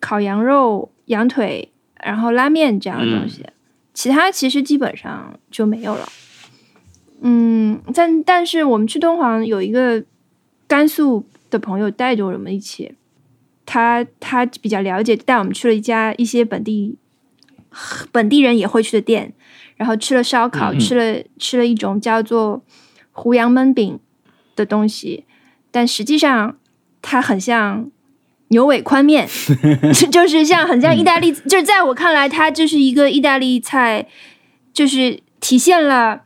[0.00, 1.70] 烤羊肉、羊腿，
[2.02, 3.44] 然后拉面这样的东西，
[3.94, 6.08] 其他其实基本上就没有了。
[7.20, 10.04] 嗯，但但是我们去敦煌有一个
[10.68, 12.92] 甘肃的朋友带着我们一起，
[13.66, 16.96] 他他比较了解，带我们去了一家一些本地
[18.12, 19.32] 本地人也会去的店，
[19.76, 22.62] 然后吃了烧烤，嗯吃了吃了一种叫做
[23.12, 23.98] 胡杨焖饼
[24.54, 25.24] 的东西，
[25.70, 26.56] 但实际上
[27.02, 27.90] 它很像
[28.48, 29.26] 牛尾宽面，
[30.12, 34.06] 就是像很像意大利，就是在我看来，它就是一个意大利菜，
[34.72, 36.24] 就是体现了。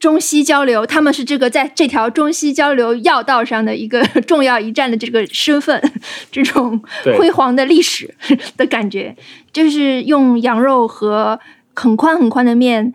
[0.00, 5.80] 中西交流，他们是这个在这条中西交流要道上的一个 重要一站的这个身份，
[6.32, 6.82] 这种
[7.18, 8.12] 辉煌的历史
[8.56, 9.14] 的感觉，
[9.52, 11.38] 就是用羊肉和
[11.74, 12.92] 很宽很宽的面，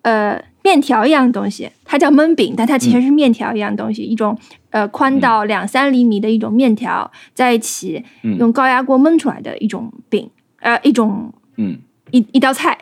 [0.00, 4.36] 呃，面条一样东西，它叫焖饼，但它其实是面条一样东西，一种
[4.70, 8.38] 呃宽到两三厘米的一种面条，在一起嗯。
[8.38, 10.30] 用高压锅焖出来的一种饼，
[10.60, 11.78] 呃，一种嗯。
[12.10, 12.78] 一一道菜。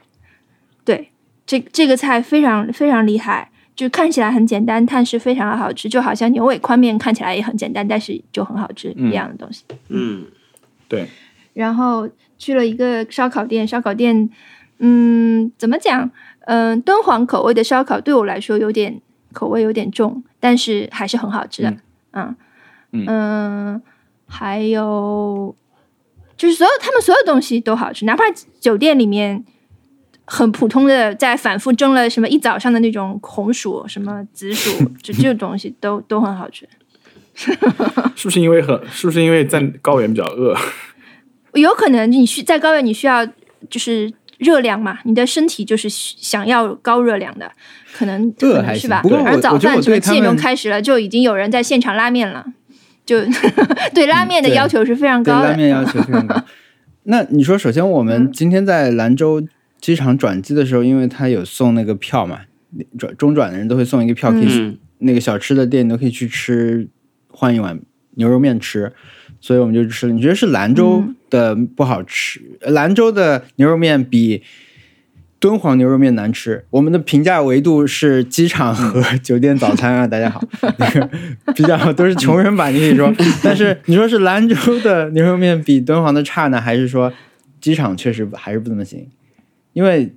[1.51, 9.65] 对，这这个菜非常非常厉害，就看起来很简单，但是非常的好吃，就好像牛尾宽面看起来也很简单，但是就很好吃嗯一样的东西。
[9.89, 10.27] 嗯
[10.89, 11.09] 对，
[11.55, 14.31] 然后去了一个烧烤店，烧烤店，
[14.79, 16.11] 嗯，怎么讲？
[16.47, 19.01] 嗯、敦煌口味的烧烤对我来说有点
[19.33, 21.71] 口味有点重，但是还是很好吃的。
[22.13, 22.35] 嗯
[22.93, 23.83] 嗯嗯
[24.27, 25.55] 还有
[26.37, 28.25] 就是所有他们所有东西都好吃，哪怕
[28.59, 29.45] 酒店里面
[30.33, 34.71] 很普通的在反复蒸了什么一早上的那种红薯、什么紫薯，
[35.03, 36.69] 就这种东西都都很好吃。
[38.15, 40.57] 是不是因为很是不是因为在高原比较饿？
[41.55, 43.27] 有可能你需在高原你需要
[43.69, 47.51] 就是热量嘛，你的身体就是需想要高热量的，
[47.93, 49.03] 可能饿还行可能是吧。
[49.03, 52.47] 不过而早饭什么七点钟开始了，就已经有人在现场拉面了，
[53.05, 53.21] 就
[53.93, 55.51] 对拉面的要求是非常高的。
[55.51, 56.41] 拉面要求非常高。
[57.05, 59.43] 那你说，首先我们今天在兰州
[59.81, 62.41] 机场转机的时候，因为他有送那个票嘛，
[62.99, 66.87] 转中转的人都会送一个票，可以去嗯那个小吃的店，你都可以去吃，
[67.29, 67.81] 换一碗
[68.17, 68.93] 牛肉面吃。
[69.41, 70.13] 所以我们就吃了。
[70.13, 72.43] 你觉得是兰州的不好吃？
[72.61, 74.43] 呃兰州的牛肉面比
[75.39, 76.67] 敦煌牛肉面难吃。
[76.69, 80.45] 我们的评价维度是机场和酒店早餐啊，大家好，
[80.77, 81.09] 那个
[81.55, 83.11] 比较都是穷人版，你可以说。
[83.43, 87.11] 但是你说是兰州的牛肉面比敦煌的差呢，还是说
[87.63, 89.09] 机场确实还是不怎么行？
[89.73, 90.15] 因为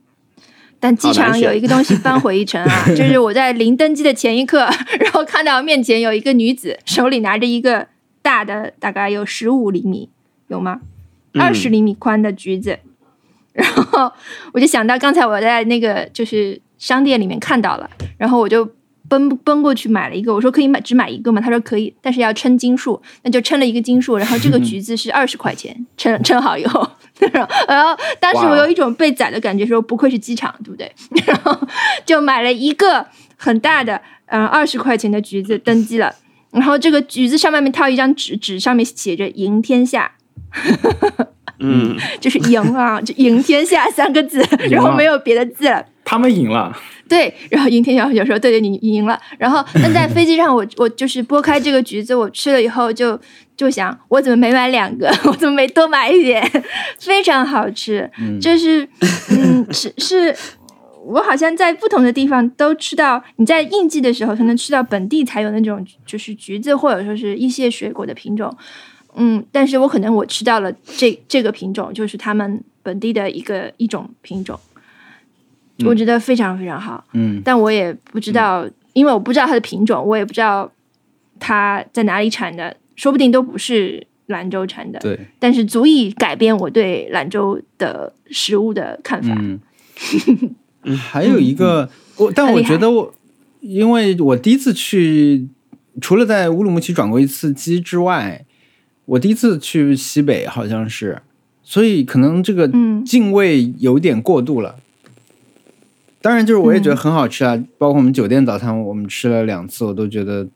[0.79, 4.67] 但机场有一个东西扳回一城啊， 就是我在临登机的前一刻，
[4.99, 7.87] 然后看到面前有一个女子手里拿着一个
[8.21, 10.09] 大的，大概有十五厘米，
[10.47, 10.81] 有吗？
[11.33, 11.41] 嗯。
[11.41, 12.79] 二十厘米宽的橘子，
[13.53, 14.11] 然后
[14.53, 18.69] 我就想到刚才我在那个就是商店里面看到了，然后我就
[19.09, 21.41] 奔奔过去买了一个，我说可以买只买一个吗？
[21.41, 26.87] 他说可以，但是要称斤数，那就称了一个斤数，然后这个 橘子是二十块钱，称称好以后，
[27.67, 30.91] 然后当时我有一种被宰的感觉，说不愧是机场，对不对？
[31.27, 31.67] 然后
[32.05, 33.05] 就买了一个
[33.37, 36.15] 很大的，嗯、二十块钱的橘子登机了。
[36.51, 40.11] 然后这个橘子上面套一张纸，纸上面写着“赢天下”，
[41.59, 44.39] 嗯，就是“赢”啊，就“赢天下”三个字，
[44.69, 45.83] 然后没有别的字了。
[46.05, 46.75] 他们赢了，
[47.07, 53.19] 对，然后云天下有时候对对你你赢了，然后但在飞机上我我就是剥开这个橘子，我吃了以后就
[53.55, 56.45] 就想我怎么没买两个，我怎么没多买一点，
[56.99, 58.09] 非常好吃，
[58.41, 58.87] 就是
[59.29, 60.35] 嗯是是。
[61.05, 68.55] 我好像在不同的地方都吃到，你在应季的时候才能吃到本地才有那种就是橘子或者说是一些水果的品种，
[69.17, 74.57] 嗯，但是我可能我吃到了这这个品种，就是他们本地的一个一种品种，
[75.85, 77.03] 我觉得非常非常好。
[77.13, 80.71] 嗯，但我也不知道，因为我不知道它的品种，我也不知道
[81.39, 84.99] 它在哪里产的，说不定都不是兰州产的。
[84.99, 89.35] 对，但是足以改变我对兰州的食物的看法。
[89.39, 89.59] 嗯，
[90.95, 93.13] 还有一个，我但我觉得我，
[93.59, 95.47] 因为我第一次去，
[95.99, 98.45] 除了在乌鲁木齐转过一次机之外，
[99.05, 101.21] 我第一次去西北好像是，
[101.63, 104.75] 所以可能这个嗯敬畏有点过度了。
[106.23, 110.47] 当然，就是我也觉得很好吃啊，包括我们酒店早餐，我们吃了两次，我都觉得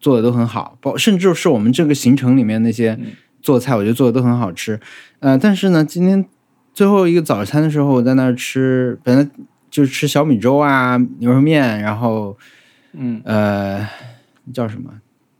[0.00, 2.98] 做的都很好，包甚至是我们这个行程里面那些
[3.42, 4.80] 做菜，我觉得做的都很好吃。
[5.20, 6.24] 呃，但是呢，今天
[6.72, 9.28] 最后一个早餐的时候，我在那儿吃，本来
[9.70, 12.36] 就是吃小米粥啊、牛肉面，然后
[12.94, 13.20] 嗯。
[13.24, 13.86] 呃
[14.52, 14.90] 叫什么？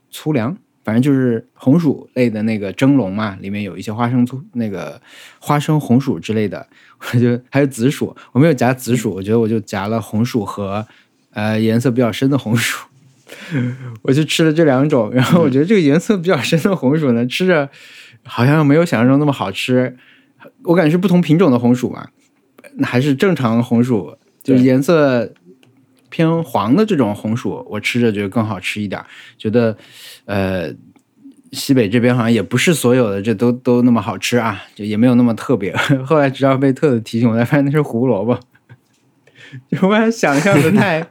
[0.09, 5.01] 粗粮，反正就是红薯类的那个蒸笼嘛，里面有一些花生粗那个
[5.39, 6.65] 花生红薯之类的，
[7.11, 10.87] 我就还有紫薯，我没有夹紫薯，我觉得我就夹了红薯和
[11.31, 12.85] 呃颜色比较深的红薯。
[14.03, 17.67] 我就吃了这两种，然后我觉得这个颜色比较深的红薯呢，吃着
[18.23, 19.97] 好像没有想象中那么好吃。
[20.63, 22.07] 我感觉是不同品种的红薯嘛，
[22.83, 25.33] 还是正常红薯，就是颜色
[26.15, 29.05] 偏黄的这种红薯，我吃着觉得更好吃一点儿。
[29.37, 29.75] 觉得
[30.23, 30.73] 呃，
[31.51, 35.75] 西北这边好像也不是所有的这都都那么好吃啊，就也没有那么特别。
[36.07, 38.39] 后来直到被特的提醒，我才发现那是胡萝卜。
[39.69, 41.01] 就我想象的太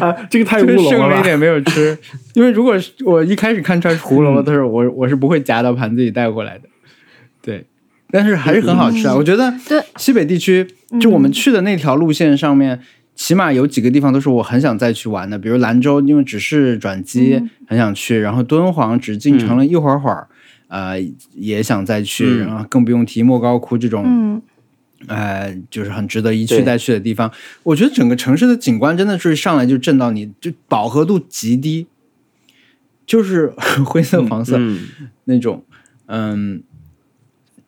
[0.00, 1.08] 啊， 这个太乌就是龙了吧？
[1.08, 1.96] 剩了一点没有吃，
[2.34, 2.76] 因为如果
[3.06, 6.68] 我一开始看出来是胡萝卜的时候，我我是不会夹到盘子里带过来的。
[7.40, 7.64] 对，
[8.12, 9.14] 但是还是很好吃啊！
[9.16, 9.82] 我觉得对。
[9.96, 10.68] 西北地区
[11.00, 12.78] 就我们去的那条路线上面，
[13.16, 20.28] 起码有几个地方都是我很想再去玩的，比如兰州，因为只是转机，很想去；然后敦煌只进城了一会儿会儿，
[20.68, 21.00] 呃，
[21.34, 22.38] 也想再去，嗯。
[22.40, 24.42] 然后更不用提莫高窟这种嗯。
[25.08, 27.28] 呃，就是很值得一去再去的地方。
[27.64, 31.88] 我觉得整个城市的景观真的是上来就震到你，就饱和度极低，
[33.04, 33.48] 就是
[33.84, 34.78] 灰色、黄色嗯，
[35.24, 35.64] 那种，
[36.06, 36.62] 嗯，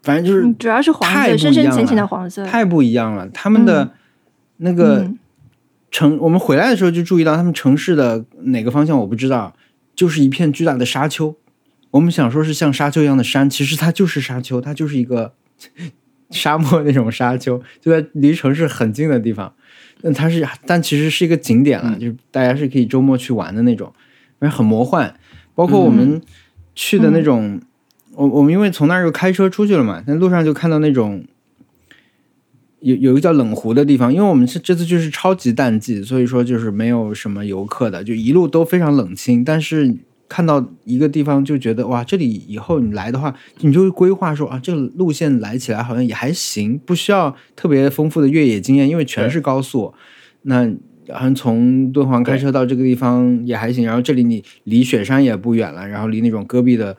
[0.05, 2.45] 反正就是嗯，主要是黄色，深深浅浅的了黄色。
[2.45, 3.27] 太不一样了。
[3.31, 3.91] 他们的
[4.59, 5.19] 那个嗯
[5.91, 9.57] 城，我们回来的时候就注意到，他们城市的哪个方向我不知道，
[9.97, 11.35] 就是一片巨大的沙丘。
[11.93, 15.33] 我们想说是像沙丘一样的山，其实它就是沙丘，它就是一个
[16.31, 19.53] 沙漠那种沙丘，就在离城市很近的地方。
[20.03, 23.91] 但它是，但其实是一个景点了，就是大家是可以周末去玩的那种，
[24.39, 25.15] 反正很魔幻。
[25.55, 26.21] 包括我们
[26.75, 27.61] 去的那种，
[28.17, 31.25] 我我们因为从那儿又开车出去了嘛，那路上就看到那种
[32.81, 39.45] 有有一个叫冷湖的地方，因为我们是这次就是超级淡季，所以说就是没有什么游客的，就一路都非常冷清。
[39.45, 39.97] 但是
[40.29, 49.95] 看到一个地方就觉得哇，这里以后你来的话，你就会规划说啊，这个路线来起来好像也还行，不需要特别丰富的越野经验，因为全是高速。
[50.43, 50.71] 那
[51.11, 56.97] 好像从敦煌开车到这个地方也还行，然后这里你离雪山也不远了，然后离那种戈壁的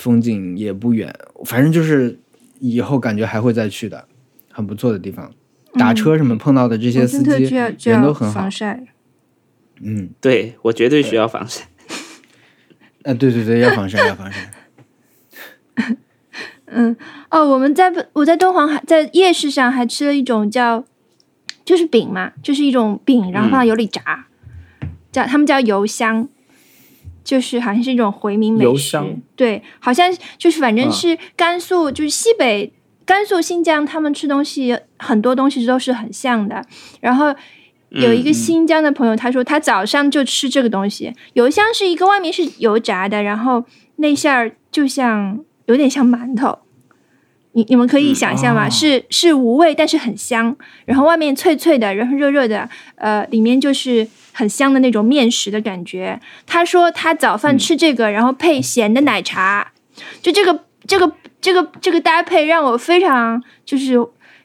[0.00, 2.18] 风景也不远，反正就是
[2.58, 4.06] 以后感觉还会再去的，
[4.50, 5.30] 很不错的地方。
[5.74, 7.44] 打车什么碰到的这些司机
[7.90, 8.82] 人都很好防，晒。
[9.82, 11.68] 嗯，对我绝对需要防晒。
[13.04, 14.50] 啊，对对对，要防晒要防晒，
[16.66, 16.96] 嗯
[17.30, 20.84] 哦，我们在我在敦煌还在夜市上还吃了一种叫，
[21.64, 24.26] 就是饼嘛，就是一种饼，然后放到油里炸，
[25.12, 26.28] 叫他们叫油香，
[27.22, 28.98] 就是好像是一种回民美食。
[29.36, 32.72] 对，好像就是反正啊是甘肃，就是西北
[33.04, 36.64] 甘肃、新疆，他们吃东西很多东西都是很像的。
[37.00, 37.34] 然后
[37.90, 43.64] 有一个新疆的朋友，他说他早上就吃这个东西，油香是一个外面是油炸的，然后
[43.96, 46.58] 内馅儿就像有点像馒头。
[47.52, 48.66] 你你们可以想象吗？
[48.66, 56.20] 哦是是无味，但是很香，然后外面脆脆的，然后热热的，呃，里面就是很香的那种面食的感觉。
[56.46, 59.72] 他说他早饭吃这个，然后配咸的奶茶，
[60.22, 63.98] 就这个这个这个这个搭配让我非常就是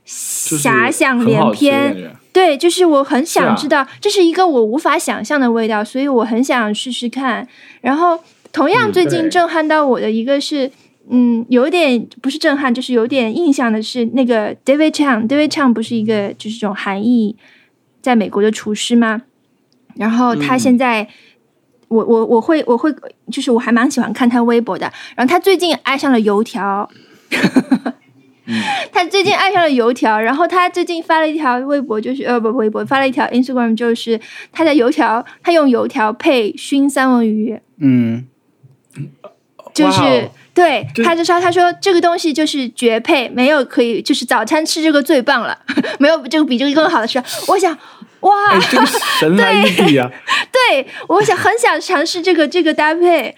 [0.06, 2.14] 遐想连篇。
[2.34, 7.48] 对，就是我很想知道，这是一个我无法想象的味道，所以我很想试试看。
[7.80, 8.20] 然后，
[8.52, 10.72] 同样嗯最近震撼到我的一个是，嗯，
[11.50, 17.36] 有点不是震撼，就是有点印象的是那个 David Chang，David Chang 不是一个就是这种韩裔
[18.02, 19.24] 在美国的厨师吗？
[19.96, 21.08] 然后他现在。
[21.88, 22.92] 我我我会我会
[23.32, 26.90] 就是我还蛮喜欢看他微博的，然后他最近爱上了油条，
[28.92, 34.20] 他最近爱上了油条，然后他最近发了一条微博，就是呃不微博发了一条 Instagram，就是
[34.52, 38.26] 他的油条，他用油条配熏三文鱼，嗯，
[39.76, 45.56] 就是、对，这他就说他说这个东西就是绝配，没有可以就是早餐吃这个最棒了，
[46.00, 47.22] 没有这个比这个更好的吃。
[47.50, 47.78] 我想
[48.22, 48.86] 哇，哎，这个
[49.20, 50.10] 神来一笔啊！
[50.52, 53.36] 对 我想很想尝试这个这个搭配，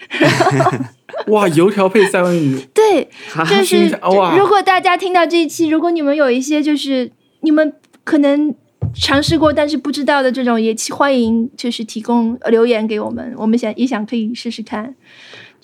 [1.26, 3.08] 哇，油条配三文鱼，对，
[3.50, 3.98] 就是
[4.36, 7.10] 如果大家听到这一期，如果你们有一些就是
[7.40, 8.54] 你们可能
[8.94, 14.94] 尝试过但是不知道的这种，也欢迎就是提供留言给我们，我们想也想可以试试看。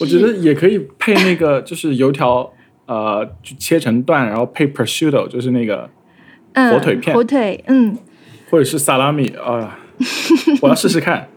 [0.01, 2.53] 我觉得也可以配那个， 就是油条，
[2.87, 5.89] 呃，就切成段，然后配 prosciutto，就是那个
[6.55, 7.15] 嗯，火腿片。
[7.15, 7.97] 火腿，嗯，
[8.51, 9.79] 或者是萨拉米啊、
[10.63, 11.29] 我要试试看。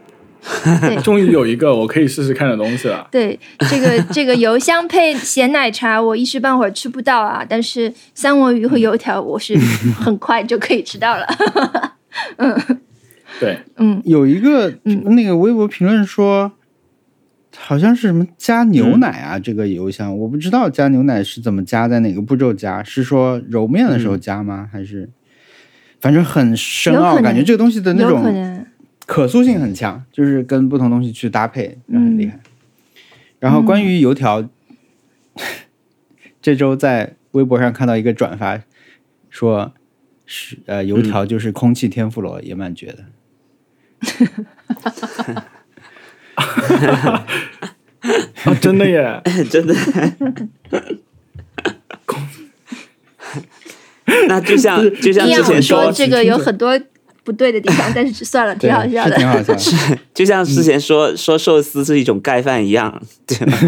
[1.02, 3.06] 终于有一个我可以试试看的东西了。
[3.10, 3.38] 对，
[3.68, 9.56] 这个 这个油香配咸奶茶，我一时半会儿吃不到啊，但是三文鱼和油条，我是
[9.98, 11.26] 很快就可以吃到了。
[12.36, 12.80] 嗯。
[13.40, 16.50] 对，嗯，有一个、那个微博评论说，
[17.60, 24.68] 好像是什么加牛奶啊，这个油箱我不知道加牛奶是怎么加，在哪个步骤加，是说揉面的时候加吗？
[24.72, 25.10] 还是
[26.00, 28.66] 反正很深奥，感觉这个东西的那种，
[29.04, 32.38] 可塑性很强，就是跟不同东西去搭配，嗯很厉害。
[33.40, 34.48] 然后关于油条，
[36.40, 38.60] 这周在微博上看到一个转发，
[39.28, 39.74] 说
[40.24, 43.04] 是呃油条就是空气天妇罗，也蛮绝的。
[48.44, 49.20] 啊，真的耶！
[49.50, 49.74] 真的。
[54.28, 56.80] 那就像就像之前说，这个有很多
[57.24, 59.16] 不对的地方，但是算了，挺，好笑的。
[59.16, 59.60] 挺好笑的。
[60.14, 63.58] 就像之前说说寿司是一种盖饭一样，对吧？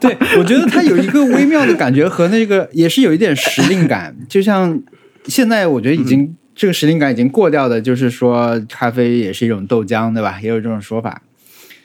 [0.00, 4.80] 对，我觉得它有一个微妙的感觉和那个也是有一点时令感，就像
[5.26, 10.40] 现在我觉得已经、这个时令感已经过掉的，就是说咖啡也是一种豆浆，对吧？
[10.42, 11.22] 也有这种说法。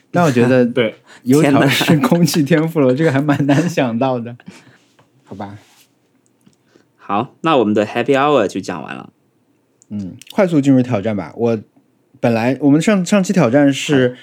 [0.10, 4.36] 但我觉得 对，油条是空气天赋了，这个还蛮难想到的，
[5.24, 5.58] 好吧？
[6.96, 9.12] 好，那我们的 Happy Hour 就讲完了。
[9.90, 11.34] 嗯，快速进入挑战吧。
[11.36, 11.60] 我
[12.22, 14.16] 本来我们上上期挑战是，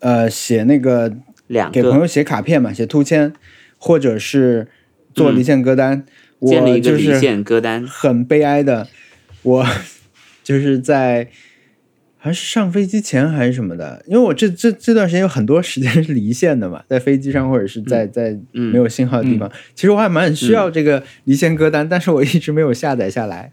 [0.00, 1.16] 呃，写那个
[1.46, 3.32] 两个给朋友写卡片嘛，写兔签，
[3.78, 4.68] 或者是
[5.14, 6.04] 做离线歌单。
[6.42, 8.86] 建立一个离我就是线歌单，很悲哀的，
[9.48, 9.66] 我
[10.44, 11.28] 就是在
[12.18, 23.52] 还是上飞机前还是什么的，因为我这这这段时间有很多时间是离线的嘛，在飞机上或者是在在嗯没有信号的地方，其实我还蛮需要这个离线歌单，但是我一直没有下载下来，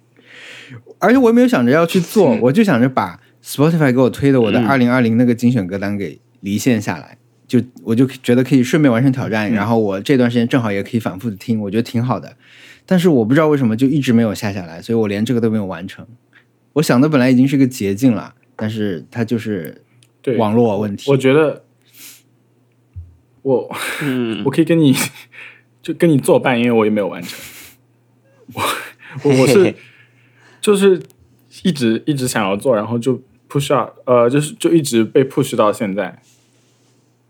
[0.99, 4.65] 而且我也没有想着要去做，我就想着把 Spotify 给我推的我的嗯。
[4.67, 7.17] 二零二零那个精选歌单给离线下来。
[7.47, 12.35] 就我就觉得可以顺便完成挑战，然后我这段时间正好也可以反复的听，我觉得挺好的。
[12.85, 16.05] 但是我不知道为什么就一直没有下下来，所以我连这个都没有完成。
[16.73, 19.81] 我想的本来已经是个捷径了，但是它就是
[20.37, 21.09] 网络问题。
[21.09, 21.63] 我觉得
[23.41, 23.69] 我
[24.03, 24.93] 嗯 我可以跟你
[25.81, 27.39] 就跟你作伴，因为我也没有完成。
[28.53, 28.61] 我
[29.23, 29.73] 我我是
[30.61, 31.01] 就是
[31.63, 36.21] 一直一直想要做，然后就 push up，呃，就是就一直被 push 到现在，感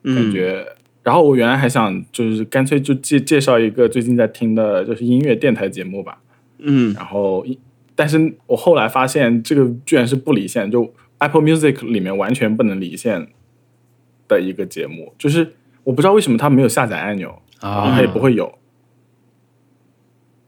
[0.03, 0.65] 嗯，觉。
[1.05, 6.17] 然后我原来还想就是干脆就介介绍一个最近在听的就是音乐电台节目吧，
[6.57, 6.95] 嗯。
[6.95, 7.45] 然后，
[7.93, 13.27] 但是我后来发现这个居然是不离线，就 Apple Music 里面完全不能离线
[14.27, 15.53] 的一个节目，就是
[15.83, 18.57] 我不知道为什么它没有下载按钮，然后啊它也不会有，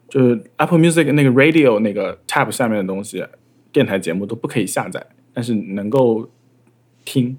[0.09, 3.23] 就是 Apple Music 那个 Radio 那个 tab 下面的东西，
[3.71, 5.05] 电台节目都不可以下载，
[5.35, 6.27] 但是能够
[7.05, 7.37] 听。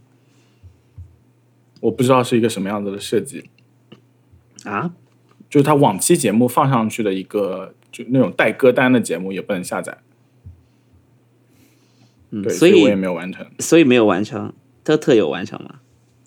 [1.80, 3.44] 我不知道是一个什么样子的设计，
[4.64, 4.90] 啊，
[5.48, 9.98] 就是它往期节目放上去的一个，就那种带歌单的节目也不能下载。
[12.30, 13.46] 对，嗯所以以我也没有完成。
[13.58, 14.52] 所以没有完成，
[14.82, 15.76] 特特有完成吗？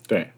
[0.08, 0.32] 对，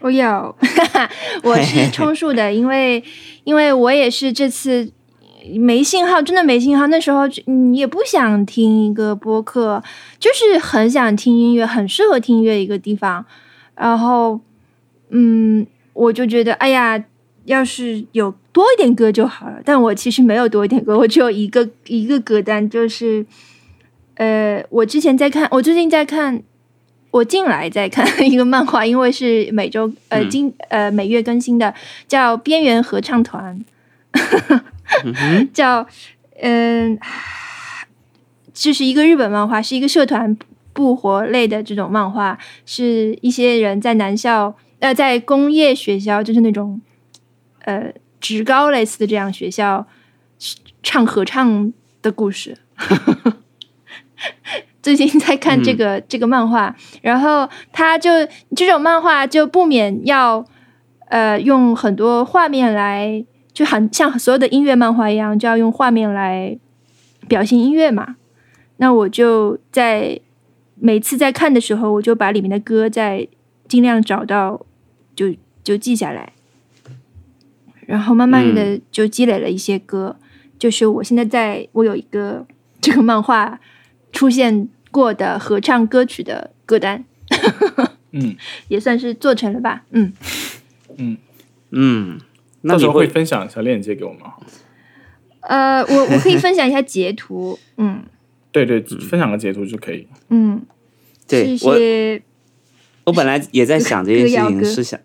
[0.00, 0.56] 我有，
[1.42, 3.02] 我是充数的，因为
[3.44, 4.92] 因为我也是这次
[5.58, 6.86] 没信号，真的没信号。
[6.86, 9.82] 那时候你也不想听一个播客，
[10.18, 13.26] 就是很想听音乐，很适合听音乐一个地方。
[13.76, 14.40] 然后，
[15.10, 17.04] 嗯，我就觉得，哎呀，
[17.44, 19.60] 要是有多一点歌就好了。
[19.64, 23.24] 但我其实没有多一点歌，我只有一个 一个歌单，就是，
[24.14, 26.42] 呃，我之前在看，我最近在看。
[27.12, 31.72] 我近来在看一个漫画，因为是每周呃嗯今呃每月更新的，
[32.06, 33.58] 叫《边缘合唱团》，
[35.02, 35.86] 嗯哼， 叫
[36.42, 36.98] 嗯，
[38.52, 40.36] 这是一个日本漫画，是一个社团
[40.76, 46.78] 部活类的这种漫画，是一些人在南校呃在工业学校，就是那种
[47.64, 49.86] 呃职高类似的这样学校
[50.82, 51.72] 唱合唱
[52.02, 52.58] 的故事。
[54.82, 58.10] 最近在看这个、这个漫画，然后他就
[58.54, 60.44] 这种漫画就不免要
[61.08, 66.56] 呃用很多画面来，就很像所有的音乐漫画一样，就要用画面来
[67.26, 68.16] 表现音乐嘛。
[68.76, 70.20] 那我就在
[70.78, 73.26] 每次在看的时候，我就把里面的歌再
[73.66, 74.64] 尽量找到，
[75.14, 76.32] 就就记下来，
[77.86, 80.16] 然后慢慢的就积累了一些歌。
[80.58, 82.46] 就是我现在在我有一个
[82.80, 83.60] 这个漫画
[84.12, 87.04] 出现过的合唱歌曲的歌单，
[88.12, 88.36] 嗯
[88.68, 89.84] 也算是做成了吧。
[89.90, 90.12] 嗯，
[90.96, 91.16] 嗯，
[91.70, 92.20] 嗯，
[92.62, 94.38] 那到时候会会分享一下链接给我们哈。
[95.40, 97.58] 呃，我我可以分享一下截图。
[97.76, 98.02] 嗯
[98.64, 100.06] 对对，分享个截图就可以。
[100.30, 100.62] 嗯，
[101.28, 101.76] 对我
[103.04, 104.98] 我本来也在想这件事情，是想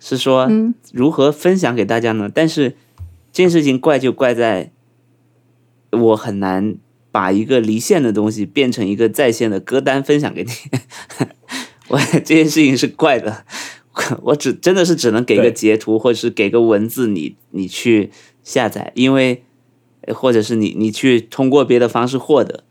[0.00, 2.28] 是说嗯如何分享给大家呢？
[2.32, 2.70] 但是
[3.32, 4.72] 这件事情怪就怪在
[5.92, 6.76] 我很难
[7.12, 10.50] 把一个离线的东西变成一个在线的歌单分享给你。
[11.88, 13.44] 我这件事情是怪的，
[14.22, 18.10] 我只真的是只能给个截图，或者是给个文字你，你去
[18.42, 19.44] 下载，因为
[20.00, 22.64] 呃或者是你你去通过别的方式获得。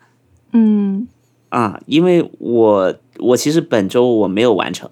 [0.55, 1.07] 嗯
[1.49, 4.89] 啊，因为我我其实本周我没有完成，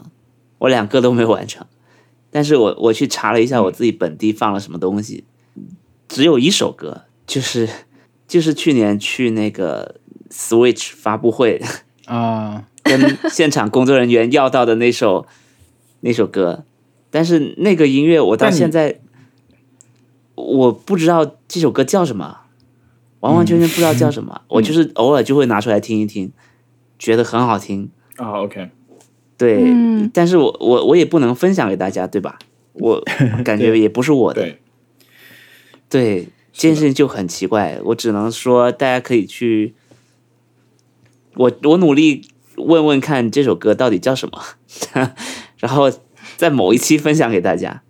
[0.59, 1.65] 我两个都没有完成，
[2.29, 5.23] 但是我我去查了一下我自己本地放了什么东西，
[6.07, 7.67] 只有一首歌，就是
[8.27, 9.95] 就是去年去那个
[10.29, 11.61] Switch 发布会
[12.05, 15.25] 啊， 跟现场工作人员要到的那首
[16.01, 16.65] 那首歌，
[17.09, 18.99] 但是那个音乐我到现在
[20.35, 22.41] 我不知道这首歌叫什么，
[23.23, 26.29] 完完全全不知道叫什么，我就是偶尔就会拿出来听一听，
[26.99, 28.69] 觉得很好听，啊，OK，
[29.37, 30.11] 对，嗯。
[30.13, 32.37] 但是我我我也不能分享给大家，对吧？
[32.73, 33.01] 我
[33.45, 34.59] 感觉也不是我的，对，
[35.89, 39.73] 对，这件事情就很奇怪，我只能说大家可以去，
[41.35, 44.41] 我我努力问问看这首歌到底叫什么，
[45.57, 45.89] 然后
[46.35, 47.83] 在某一期分享给大家。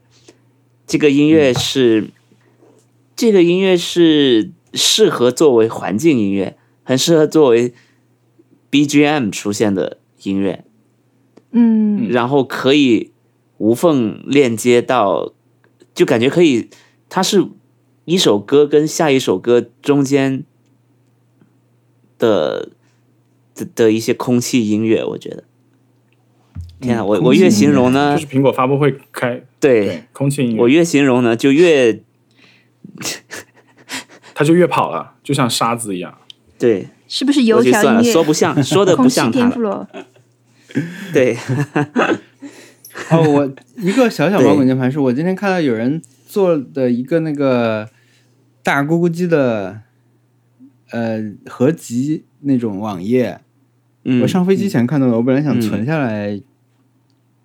[0.86, 2.10] 这个音乐是，
[3.16, 7.74] 这个音乐是适合作为环境音乐，很适合作为
[8.72, 10.66] BGM 出现的音乐，
[11.52, 12.10] 嗯。
[12.10, 13.12] 然后可以
[13.58, 15.34] 无缝链接到，
[15.94, 16.70] 就感觉可以，
[17.10, 17.48] 它是
[18.06, 20.44] 一首歌跟下一首歌中间
[22.18, 22.70] 的
[23.56, 25.44] 的的一些空气音乐，我觉得。
[26.82, 32.04] 天啊，我我越形容呢就，是苹果发布会开对空气音乐，我越形容呢，就越
[34.34, 36.18] 它就越跑了，就像沙子一样。
[36.58, 36.88] 对。
[37.06, 38.12] 是不是油条音乐？
[38.12, 39.46] 说不像， 说的不像他了。
[39.46, 39.88] 天妇罗，
[41.14, 41.38] 对，
[43.12, 47.88] 哦，我一个小小对毛滚键盘是我今天看到有人做的一个那个
[48.64, 49.82] 大咕咕鸡的
[50.90, 53.42] 呃合集那种网页，
[54.06, 56.42] 嗯我上飞机前看到的，我本来想存下来，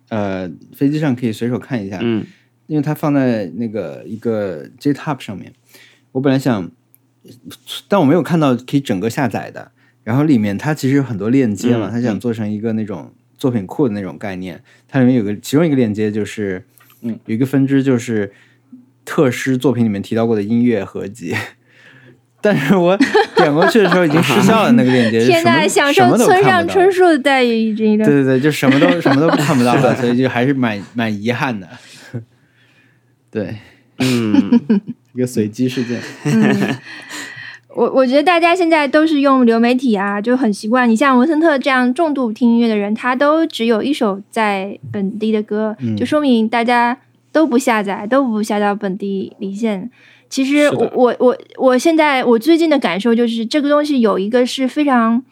[0.09, 2.25] 呃，飞机上可以随手看一下，嗯
[2.65, 5.53] 因为它放在那个一个 JTop 上面，
[6.13, 6.71] 我本来想，
[7.87, 9.71] 但我没有看到可以整个下载的。
[10.03, 14.61] 然后里面它其实有很多链接嘛，嗯它想做成一个那种作品库的那种概念。
[14.87, 16.65] 它里面有个其中一个链接就是，
[17.01, 18.31] 嗯，有一个分支就是
[19.05, 21.35] 特师作品里面提到过的音乐合集。
[22.41, 22.97] 但是我
[23.35, 27.97] 点过去的时候已经失效了，那个链接 天哪，呐，享受村上春树的待遇，已经。
[27.97, 31.67] 对对对，就什么都什么都看不到了， 所以就还是蛮蛮遗憾的。
[33.29, 33.57] 对，
[33.99, 34.59] 嗯，
[35.13, 35.99] 一个随机事件。
[37.75, 40.89] 我我觉得大家现在都是用流媒体啊，就很习惯。
[40.89, 46.97] 你像文森特这样重度听音乐的人，他都只有一首在本地的歌，嗯就说明大家
[47.31, 49.89] 都不下载，都不下到本地离线。
[50.29, 55.23] 其实我我我我现在我最近的感受就是，这个东西有一个是非常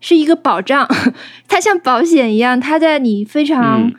[0.00, 0.88] 是一个保障，
[1.46, 3.94] 它像保险一样，它在你非常嗯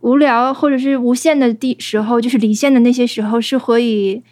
[0.00, 4.22] 无聊或者是无限的地时候，就是离线的那些时候，是可以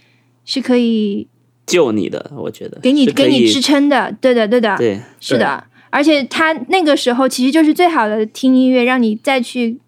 [0.45, 1.27] 是可以
[1.67, 5.65] 救你的，我觉得给你给你支撑的，对的，对的，对，是的。
[5.91, 9.79] 而且他那个时候其实就是最好的听音乐，让你再去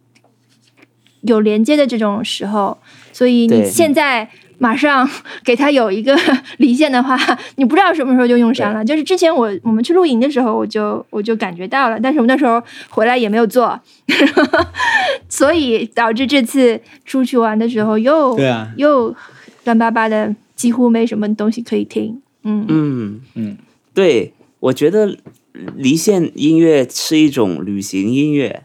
[1.23, 2.79] 有连接的这种时候。
[3.13, 5.09] 所以你现在马上
[5.45, 6.17] 给他有一个
[6.59, 7.17] 离线的话，
[7.57, 8.85] 你不知道什么时候就用上了。
[8.85, 13.81] 就是之前我我们去露营的时候，我就我就感觉到了，但是我们那时候回来也没有做，
[15.29, 19.15] 所以导致这次出去玩的时候又对啊，又
[19.65, 22.21] 干巴巴的，几乎没什么东西可以听。
[22.43, 22.65] 嗯。
[22.69, 23.21] 嗯。
[23.35, 23.57] 嗯，
[23.95, 25.17] 对，我觉得
[25.77, 28.65] 离线音乐是一种旅行音乐，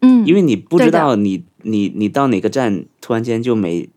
[0.00, 3.88] 嗯，因为你不知道你你你到哪个站，突然间就没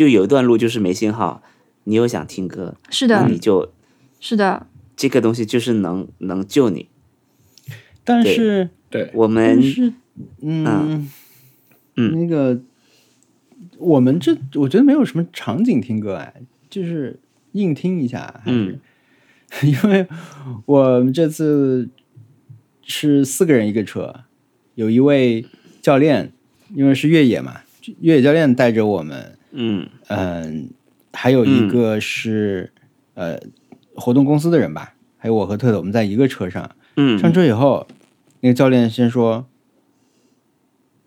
[0.00, 1.42] 就有一段路就是没信号，
[1.84, 3.16] 你又想听歌，是的。
[3.16, 3.70] 那你，就
[4.18, 6.88] 是的，这个东西就是能能救你。
[8.02, 9.92] 但是对，我们是
[10.40, 11.06] 嗯
[11.96, 12.12] 嗯。
[12.18, 12.62] 那个
[13.76, 16.32] 我们这我觉得没有什么场景听歌哎，
[16.70, 17.20] 就是
[17.52, 18.78] 硬听一下，还是、
[19.64, 20.08] 因为
[20.64, 21.90] 我们这次
[22.82, 24.20] 是四个人一个车，
[24.76, 25.44] 有一位
[25.82, 26.32] 教练，
[26.74, 27.60] 因为是越野嘛，
[28.00, 30.70] 越野教练带着我们，嗯嗯，
[31.12, 32.72] 还有一个是、
[33.14, 33.38] 呃
[33.94, 36.70] 活动公司的人吧，还有我和特特，我们在一个车上。
[36.96, 37.86] 嗯上车以后，
[38.40, 39.46] 那个教练先说：“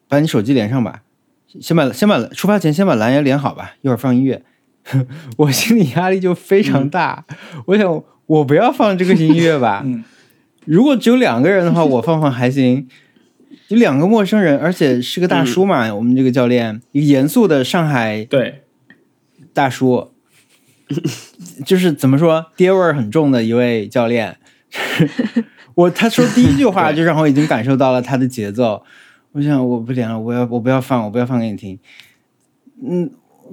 [0.07, 1.01] 把你手机连上吧，
[1.59, 4.43] 先把先把出发前先把蓝牙连好吧，一会儿放音乐。
[5.37, 7.25] ”我心里压力就非常大，
[7.67, 9.81] 我想我不要放这个音乐吧。
[9.87, 10.03] 嗯
[10.65, 12.87] 如果只有两个人的话，我放放还行。
[13.73, 18.61] 有两个陌生人，而且是个大叔嘛，我们这个教练，一个严肃的上海对，
[19.51, 20.11] 大叔，
[21.65, 24.37] 就是怎么说爹味儿很重的一位教练。
[25.73, 28.83] 我他说第一句话 就让我已经感受到了他的节奏。
[29.31, 31.79] 我想我不连了，我要我不要放，我不要放给你听。
[32.87, 33.09] 嗯，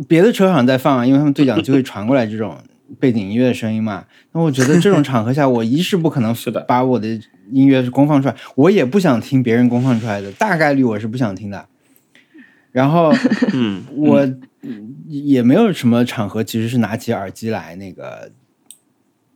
[0.07, 2.59] 别的车好像在放啊，因为他们对讲机会传过来这种
[2.99, 4.07] 背景音乐的声音嘛。
[4.33, 7.09] 那我觉得 这种场合下，我一是不可能是的把我的
[7.53, 11.67] 音乐公放出来，我也不想听别人公放出来的，大概率我是不想听的。
[12.73, 13.12] 然后
[13.53, 14.29] 嗯我
[15.09, 18.31] 也没有什么场合，其实是拿起耳机来那个，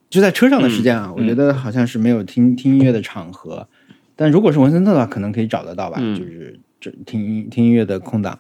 [0.09, 3.67] 就在车上的时间啊，我觉得好像是没有听听音乐的场合。
[4.15, 8.39] 但如果是文森特的话，可能可以找得到吧，嗯就是这听音听音乐的空档，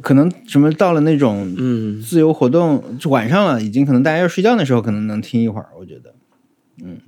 [0.00, 2.00] 可能什么到了那种嗯。
[2.00, 6.14] 自由活动，就晚上了，已经可能大家要睡觉的时候，可能能听一会儿，我觉得，
[6.82, 6.98] 嗯。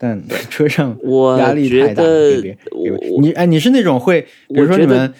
[0.00, 2.02] 但车上 我压力太大，
[2.40, 2.56] 别
[3.20, 5.12] 你哎，你是那种会，比如说你们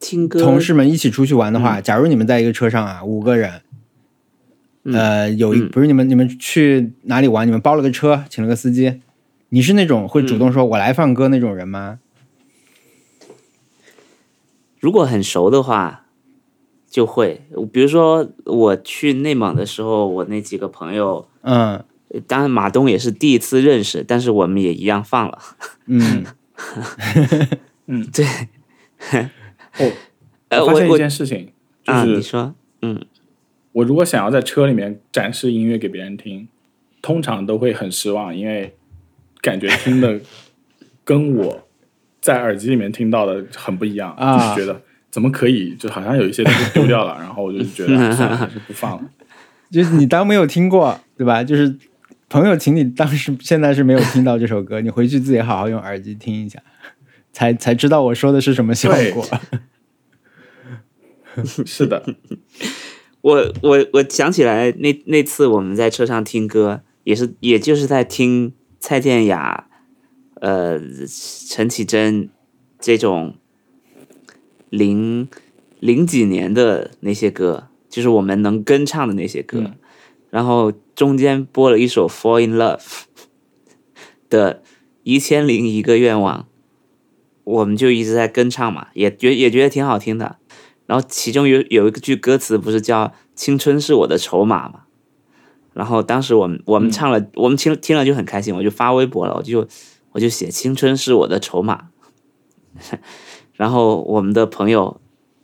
[0.00, 1.62] 听歌同事们一起出去玩的嗯。
[1.62, 3.60] 话，假如你们在一个车上啊，五个人，
[4.84, 5.68] 呃，有一嗯。
[5.70, 9.00] 不是你们你们去哪里玩，你们包了个车，请了个司机，
[9.50, 11.98] 你是那种会主动说“我来放歌”那种人吗？
[14.82, 16.06] 如果很熟的话，
[16.90, 17.40] 就会，
[17.72, 21.82] 比如说我去内蒙的时候，我那几个朋友，嗯
[22.26, 25.38] 当然马东也是第一次认识，但是我们也一样放了。
[25.86, 26.26] 嗯。
[27.86, 28.04] 嗯。
[28.12, 28.26] 对，
[30.60, 31.52] 我发现一件事情，
[31.84, 32.52] 就啊，你是说，
[32.82, 33.06] 嗯。
[33.70, 36.48] 我如果想要在车里面展示音乐给别人听，
[37.00, 38.74] 通常都会很失望，因为
[39.40, 40.20] 感觉听的
[41.04, 41.68] 跟我
[42.22, 44.80] 在耳机里面听到的很不一样，啊就是觉得
[45.10, 49.10] 怎么可以，就好像有一些东西丢掉了， 然后我就觉得啊算了，还是不放了。
[49.70, 51.42] 就是你当没有听过，对吧？
[51.44, 51.76] 就是
[52.28, 56.58] 朋友请你当时现在是没有听到这首歌，你回去自己好好用耳机听一下，
[57.32, 59.26] 才才知道我说的是什么效果。
[61.64, 62.04] 是的，
[63.22, 69.66] 我我我想起来那那次我们在车上听歌，也是也就是在听蔡健雅、
[70.42, 70.76] 呃
[71.48, 72.28] 陈绮贞
[72.80, 73.36] 这种
[74.70, 75.28] 零
[75.78, 79.74] 零几年的那些歌，就是我们能跟唱的那些歌，嗯
[80.30, 82.80] 然后中间播了一首《Fall in Love
[84.28, 84.54] 》的
[85.02, 86.40] 《一千零一个愿望》，
[87.44, 90.38] 我们就一直在跟唱嘛，也觉也觉得挺好听的。
[90.86, 94.80] 然后其中有有一句歌词不是叫“青春是我的筹码”嘛？
[95.74, 99.68] 然后当时我们我们唱了，我们听听了就很开心，我就发微博了，我就
[100.12, 101.88] 我就写“青春是我的筹码”。
[103.54, 105.00] 然后我们的朋友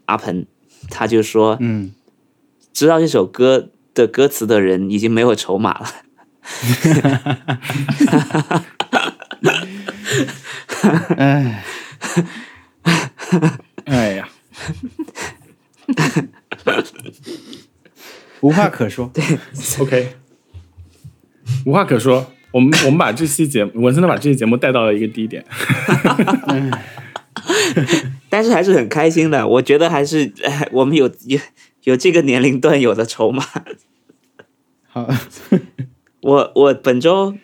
[0.07, 0.47] 阿鹏
[0.91, 1.93] 他就说，嗯，
[2.73, 5.87] 知道这首歌的歌词的人已经没有筹码了。
[11.17, 11.65] 哎，
[13.85, 14.29] 哎呀，
[18.41, 19.11] 无话可说。
[19.15, 19.23] 对
[19.81, 20.17] OK，
[21.67, 22.33] 无话可说。
[22.51, 25.45] 我们我们把这期节目，文森特把这期节目带到了一个低点。
[28.31, 31.39] 但是还是很开心的，我觉得还是哎 我们有有
[31.85, 33.45] 有这个年龄段有的筹码。
[34.87, 35.09] 好，
[36.23, 37.35] 我我本周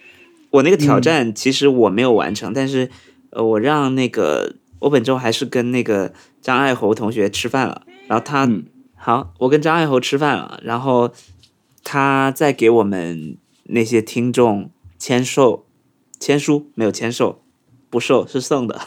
[0.50, 2.90] 我那个挑战其实我没有完成，但是
[3.30, 8.64] 呃，我让那个我本周还是跟那个张爱侯同学吃饭了，然后他、嗯。
[8.96, 11.12] 好，我跟张爱侯吃饭了，然后
[11.82, 14.70] 他在给我们那些听众
[15.04, 15.66] 签售
[16.18, 17.42] 签书，没有签售，
[17.90, 18.80] 不售是送的，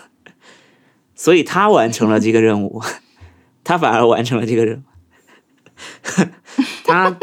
[1.14, 2.82] 所以他完成了这个任务，
[3.64, 6.26] 他反而完成了这个任务，
[6.84, 7.20] 他。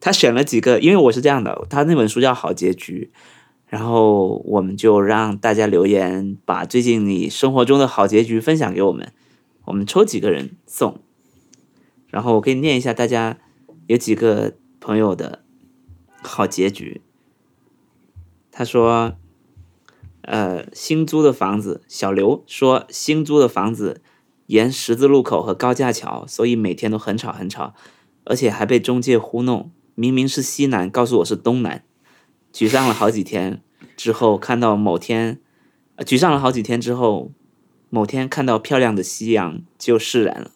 [0.00, 3.10] 他选了几个，因为我是这样的，他那本书叫《好结局》，
[3.68, 9.10] 然后我们就让大家留言，把最近你生活中的好结局分享给我们，
[9.64, 11.00] 我们抽几个人送。
[12.08, 13.38] 然后我可以念一下大家
[13.86, 15.42] 有几个朋友的
[16.20, 17.00] 好结局。
[18.52, 19.16] 他说，
[20.20, 24.02] 呃，新租的房子，小刘说新租的房子
[24.46, 27.74] 沿十字路口和高架桥，所以每天都很吵很吵。
[28.24, 31.82] 而且还被中介糊弄，明明是西南，告诉我是东南，
[32.52, 33.60] 沮丧了好几天
[33.96, 35.40] 之后，看到某天，
[35.98, 37.32] 沮丧了好几天之后，
[37.90, 40.52] 某天看到漂亮的夕阳就释然了。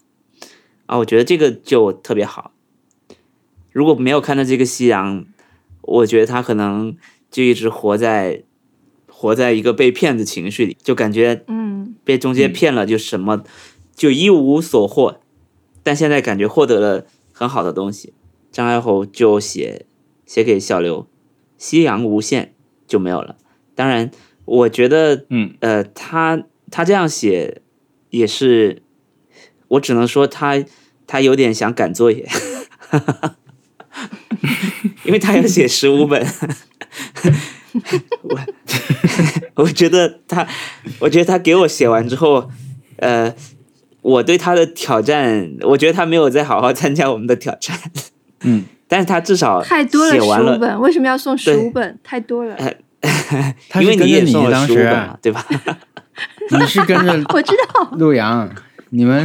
[0.87, 2.53] 啊，我觉得这个就特别好。
[3.73, 5.27] 如果没有看到这个夕阳，
[5.83, 6.97] 我觉得他可能
[7.31, 8.45] 就一直活在
[9.09, 13.45] 活在一个被骗的情绪里，就感觉嗯，被中介骗了，就什么、
[13.95, 15.21] 就一无所获。
[15.83, 18.13] 但现在感觉获得了很好的东西，
[18.51, 19.87] 张爱侯就写
[20.27, 21.07] 写给小刘，
[21.57, 22.55] 夕阳无限
[22.87, 23.37] 就没有了。
[23.75, 24.11] 当然，
[24.45, 27.63] 我觉得，嗯，呃，他他这样写
[28.11, 28.83] 也是，
[29.69, 30.65] 我只能说他
[31.07, 32.29] 他有点想赶作业，
[35.05, 36.27] 因为他要写十五本。
[38.23, 38.41] 我
[39.65, 40.47] 我觉得他，
[40.99, 42.51] 我觉得他给我写完之后，
[42.99, 43.35] 呃，
[44.03, 47.79] 我对他的挑战，我觉得他没有再好好参加我们的挑战。
[48.43, 51.99] 嗯， 但是他至少太多了，写完了，十五本，为什么要送十五本？
[52.03, 52.57] 太多了。
[53.69, 55.45] 他因为跟着你也送了当时，十五本嘛，对吧？
[56.51, 58.49] 你是跟着我知道，陆阳，
[58.91, 59.25] 你们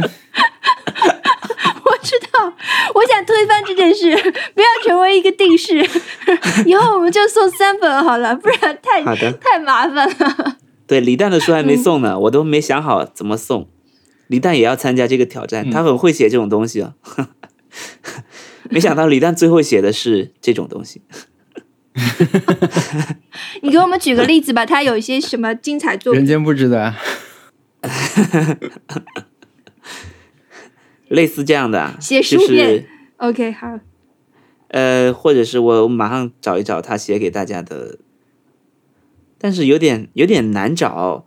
[2.94, 4.14] 我想推翻这件事，
[4.54, 5.78] 不要成为一个定式。
[6.66, 9.02] 以后我们就送三本好了，不然太
[9.40, 10.56] 太麻烦了。
[10.86, 13.68] 对，李诞的书嗯还没送呢，我都没想好怎么送。
[14.28, 16.94] 李诞也要参加这个挑战，他很会写这种东西啊。
[18.70, 21.02] 没想到李诞最后写的是这种东西。
[23.60, 26.20] 你给我们举个例子吧，他有一些什么精彩作品？
[26.20, 26.94] 人间不值得。
[31.12, 32.86] 类似这样的啊，写就是书面
[33.18, 33.78] OK，好，
[34.68, 37.98] 呃，或者是我马上找一找他写给大家的，
[39.38, 41.26] 但是有点有点难找。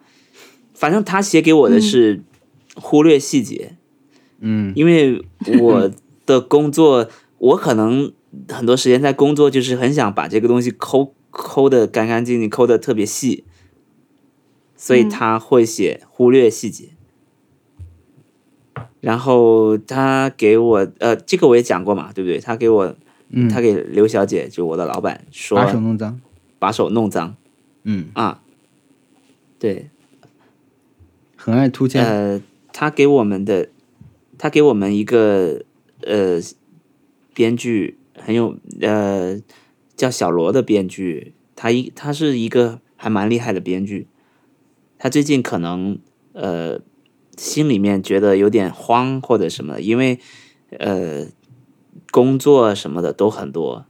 [0.74, 2.22] 反正他写给我的是
[2.76, 3.78] 忽略细节，
[4.40, 5.24] 嗯因为
[5.62, 5.91] 我
[6.26, 7.07] 的工作，
[7.38, 8.12] 我可能
[8.49, 13.45] 很多时间在工作，就是很想把这个东西抠抠的干干净净，抠的特别细，
[14.76, 16.90] 所以嗯他会写忽略细节。
[19.06, 22.40] 然后他给我，呃，这个我也讲过嘛，对不对？
[22.40, 22.95] 他给我，
[23.30, 26.19] 嗯，他给刘小姐，就我的老板说，把手弄脏，
[26.57, 27.36] 把手弄脏。
[27.84, 28.41] 嗯，啊，
[29.60, 29.91] 对，
[31.36, 32.41] 很爱凸欠，呃，
[32.73, 33.69] 他给我们的，
[34.40, 35.61] 他给我们一个
[36.02, 36.41] 呃
[37.36, 39.40] 编剧很有呃
[39.95, 44.07] 叫小罗的编剧，他一他是一个还蛮厉害的编剧，
[44.98, 45.99] 他最近可能
[46.34, 46.80] 呃
[47.38, 50.20] 心里面觉得有点慌或者什么，因为
[50.80, 51.28] 呃
[52.12, 53.86] 工作什么的都很多，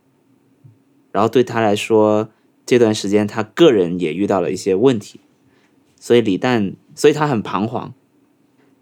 [1.12, 2.30] 然后对他来说
[2.66, 5.20] 这段时间他个人也遇到了一些问题，
[6.00, 7.94] 所以李诞，所以他很彷徨。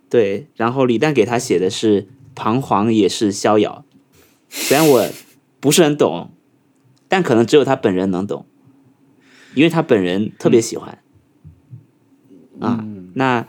[0.10, 3.84] 对，然后李诞给他写的是“彷徨也是逍遥”，
[4.48, 5.10] 虽然我
[5.60, 6.30] 不是很懂，
[7.08, 8.46] 但可能只有他本人能懂，
[9.56, 11.00] 因为他本人特别喜欢。
[12.60, 12.86] 啊，
[13.16, 13.48] 那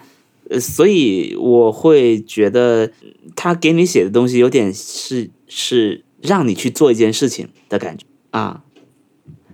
[0.51, 2.91] 呃，所以我会觉得
[3.35, 8.63] 他给你写的东西有点是是让你去做一件事情的感觉啊。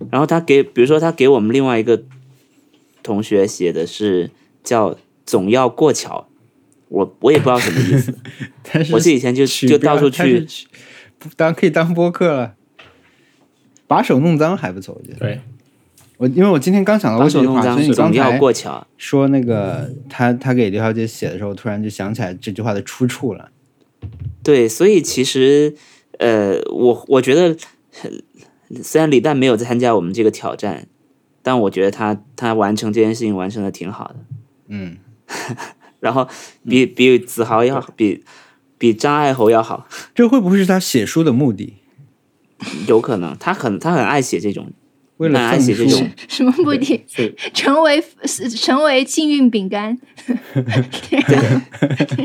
[0.09, 2.03] 然后他给，比如说他给我们另外一个
[3.03, 4.31] 同学写的是
[4.63, 6.27] 叫“总要过桥”，
[6.89, 8.13] 我我也不知道什么意思。
[8.73, 10.47] 但是我是以前就取就到处去，
[11.35, 12.55] 当可以当播客了，
[13.85, 15.19] 把手弄脏还不错，我觉得。
[15.19, 15.41] 对，
[16.21, 18.85] 我因为我今天刚想到把过这句话，手弄脏所以你刚总要才过桥。
[18.95, 23.49] 说那个他他给刘小姐写的时候，突然就想起来这句话的出处了。
[24.43, 25.75] 对，所以其实
[26.19, 27.57] 呃，我我觉得，
[28.03, 28.11] 呃
[28.83, 30.87] 虽然李诞没有参加我们这个挑战，
[31.41, 34.15] 但我觉得他他完成这件事情完成的挺好的。
[34.67, 34.97] 嗯，
[35.99, 36.27] 然后
[36.63, 38.23] 比比子豪要好，比
[38.77, 41.77] 比张爱侯要好，这会不会是他写书的目的？
[42.87, 44.71] 有可能他很他很爱写这种，
[45.21, 47.05] 为了那爱写这种什么目的？
[47.53, 48.03] 成为
[48.57, 49.97] 成为幸运饼干，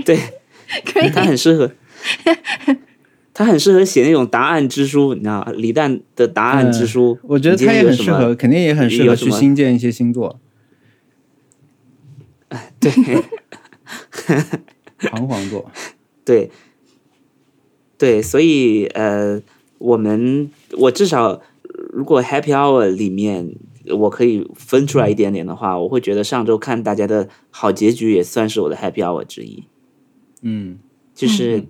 [0.05, 0.18] 对。
[0.85, 1.70] 可以他很适合，
[3.32, 10.40] 他很适合写那种答案之书，你知道吗李诞的答案之书，我觉得他也很适合，肯定也很适合去新建一些星座。
[12.81, 12.90] 对。
[14.98, 15.70] 彷徨座，
[16.24, 16.51] 对。
[17.97, 19.40] 对，所以呃，
[19.78, 21.40] 我们我至少
[21.97, 23.56] 如果 Happy Hour 里面
[23.86, 29.64] 我可以分出来一点点的话，我会觉得上周看大家的好结局也算是我的 Happy Hour 之一。
[30.43, 30.78] 嗯，
[31.14, 31.64] 就是、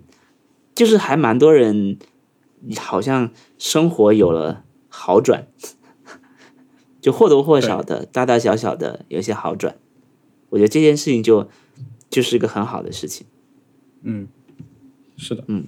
[0.75, 1.97] 就是还蛮多人
[2.75, 5.47] 好像生活有了好转，
[6.99, 9.77] 就或多或少的大大小小的有一些好转。
[10.49, 11.49] 我觉得这件事情就
[12.09, 13.25] 就是一个很好的事情，
[14.01, 14.27] 嗯，
[15.15, 15.65] 是的，嗯。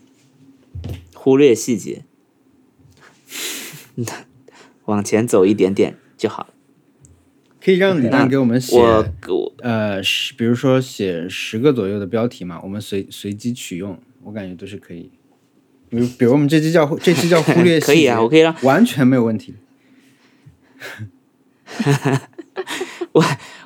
[1.15, 2.03] 忽略细节，
[4.89, 6.49] 往前走一点点就好了。
[7.63, 15.11] 可以让李诞给我们写，我我呃，十比如说写十个左右的标题嘛，我们随随机取用，我感觉都是可以。
[15.89, 19.55] 比如，比如我们这期叫 这期叫忽略可以啊，我可以让完全没有问题。
[23.11, 23.23] 我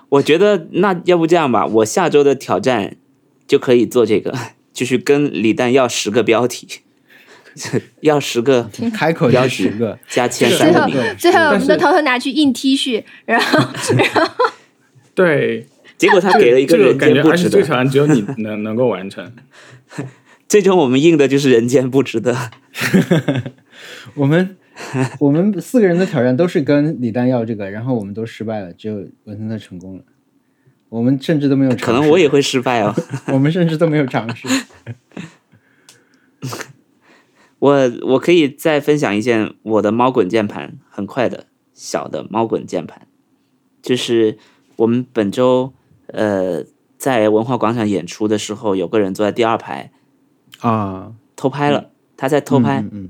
[0.10, 2.98] 我觉得那要不这样吧，我下周的挑战
[3.46, 4.36] 就可以做这个，
[4.74, 6.68] 就是跟李诞要十个标题，
[8.02, 13.60] 要十个开口就标题十个，加前最后三个名，最后我们都偷偷拿去印 T 恤，然后
[13.96, 14.52] 然后
[15.16, 15.68] 对，
[15.98, 19.32] 结果他给了一个人间不值得，这个挑战只有你 能能够完成。
[20.48, 22.52] 最终我们印的就是人间不值得。
[24.14, 24.56] 我们
[25.20, 30.04] 我们四个人的挑战都是跟李诞要这个，然后我们都失败了，只有文森特成功了。
[30.90, 32.94] 我们甚至都没有尝试，可能我也会失败哦。
[33.28, 34.48] 我们甚至都没有尝试。
[37.64, 43.08] 我我可以再分享一件我的猫滚键盘，很快的小的猫滚键盘，
[43.82, 44.38] 就是
[44.76, 45.72] 我们本周
[46.08, 46.66] 呃
[46.98, 49.94] 在文化广场演出的时候，有个人坐在第二排
[50.60, 52.82] 啊，偷拍了，他在偷拍。
[52.82, 53.10] 嗯嗯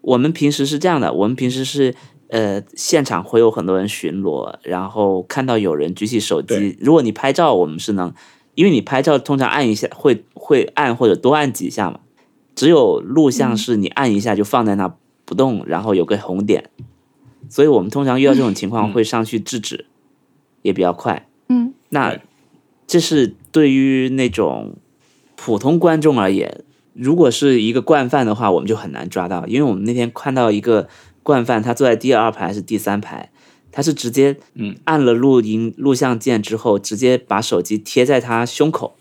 [0.00, 1.94] 我们平时是这样的，我们平时是
[2.28, 8.12] 呃现场会有很多人巡逻，然后看到有人举起手机，如果你拍照，我们是能，
[8.54, 12.00] 因为你拍照通常按一下会会按或者多按几下嘛，
[12.54, 16.70] 只有录像是你按一下就放在那不动，然后有个红点，
[17.48, 19.86] 所以我们通常遇到这种情况会上去制止，
[20.62, 21.26] 也比较快。
[21.48, 22.18] 嗯，那
[22.86, 24.76] 这是对于那种
[25.36, 26.62] 普通观众而言，
[26.92, 30.88] 如果是一个惯犯的话，我们就很难抓到，因为我们那天看到一个
[31.22, 33.30] 惯犯，他坐在第二排还是第三排，
[33.70, 34.76] 他是直接嗯。
[34.84, 38.96] 按了录音录像键之后，直接把手机贴在他胸口，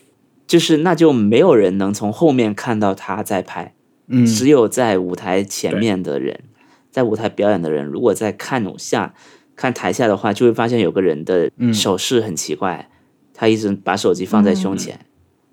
[0.52, 3.74] 就是那就没有人能从后面看到他在拍，
[4.08, 6.44] 嗯，只有在舞台前面的人，
[6.92, 9.14] 在舞台表演的人，如果在看下
[9.56, 12.90] 看台下的话，就会发现有个人的嗯手势很奇怪，
[13.34, 15.00] 他一直把手机放在胸前，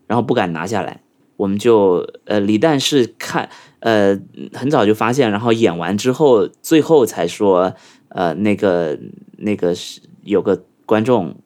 [0.08, 1.02] 然后不敢拿下来。
[1.36, 3.48] 我们就呃，李诞是看
[3.78, 4.20] 呃
[4.52, 7.72] 很早就发现，然后演完之后，最后才说
[8.08, 8.98] 呃那个
[9.36, 11.36] 那个是有个观众，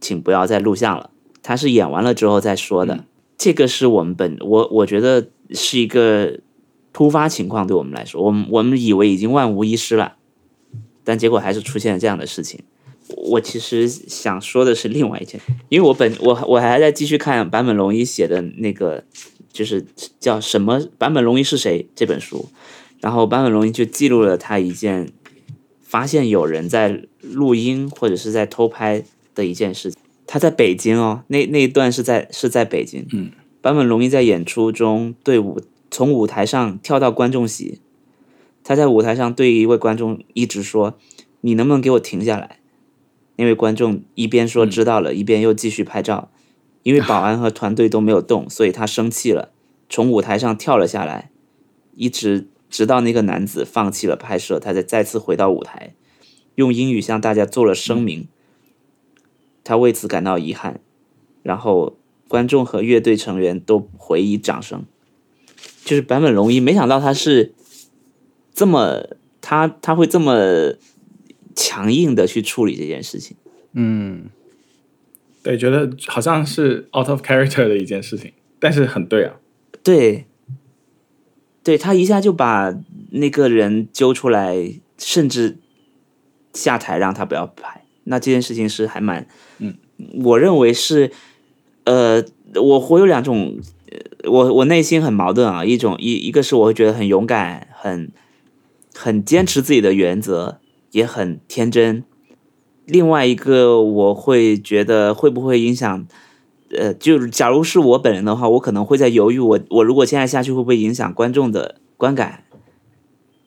[0.00, 1.10] 请不要再录像了。
[1.46, 3.04] 他是演完了之后再说的。
[3.38, 6.40] 这个是我们本我我觉得是一个
[6.92, 10.16] 突发情况，对我们来说，我们我们以为已经万无一失了，
[11.04, 12.60] 但结果还是出现了这样的事情。
[13.08, 19.04] 我其实想说的是另外一件，因为我本我我还在继续看坂本龙一写的那个，
[19.52, 19.86] 就是
[20.18, 22.48] 叫什么坂本龙一是谁这本书，
[23.00, 25.12] 然后坂本龙一就记录了他一件
[25.80, 29.04] 发现有人在录音或者是在偷拍
[29.36, 30.00] 的一件事情。
[30.26, 33.30] 他在北京哦，那那一段是在是在北京，嗯，
[33.62, 37.80] 坂本龙一在演出中对舞从舞台上跳到观众席，
[38.64, 40.98] 他在舞台上对一位观众一直说
[41.42, 42.58] ：“你能不能给我停下来？”
[43.36, 46.30] 那位观众一边说知道了，一边又继续拍照。
[46.82, 49.50] 因为保安和团队都没有动， 所以他生气了，
[49.88, 51.30] 从舞台上跳了下来，
[51.94, 55.94] 一直直到那个男子放弃了拍摄，他才再次回到舞台，
[56.54, 58.28] 用英语向大家做了声明。
[59.66, 60.78] 他为此感到遗憾，
[61.42, 61.98] 然后
[62.28, 64.84] 观众和乐队成员都回以掌声。
[65.84, 67.52] 就是坂本龙一，没想到他是
[68.54, 69.08] 这么
[69.40, 70.74] 他他会这么
[71.56, 73.36] 强硬的去处理这件事情。
[73.72, 74.30] 嗯，
[75.42, 79.40] 对，觉得好像是 out of character 的一件事情，但是很对啊。
[79.82, 80.26] 对，
[81.64, 82.72] 对他一下就把
[83.10, 85.58] 那个人揪出来，甚至
[86.52, 87.85] 下台让他不要拍。
[88.08, 89.26] 那这件事情是还蛮，
[89.58, 89.74] 嗯，
[90.24, 91.10] 我认为是，
[91.84, 92.24] 呃，
[92.54, 93.58] 我我有两种，
[93.90, 98.10] 呃我我内心很矛盾啊，一种一一个是我会觉得很勇敢，很
[98.94, 100.60] 很坚持自己的原则，
[100.92, 102.04] 也很天真。
[102.84, 106.06] 另外一个我会觉得会不会影响，
[106.70, 112.44] 呃，就是假如是我本人的话，我可能会在犹豫我，我如果现在下去会不会影响观众的观感？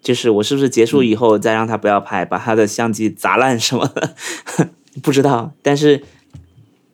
[0.01, 4.15] 就是我是不是结束以后再让他不要拍，把他的相机砸烂什么的，
[5.03, 5.53] 不知道。
[5.61, 6.03] 但是，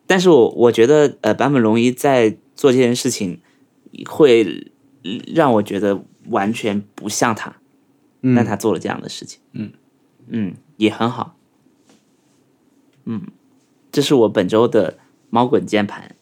[0.08, 3.42] 但是我我觉得，呃，坂本龙一在做这件事情，
[4.10, 4.72] 会
[5.34, 7.58] 让我觉得完全不像他，
[8.22, 9.72] 嗯但他做了这样的事情，嗯
[10.28, 11.38] 嗯，也很好，
[13.06, 13.22] 嗯，
[13.92, 14.98] 这是我本周的
[15.30, 16.16] 猫滚键盘。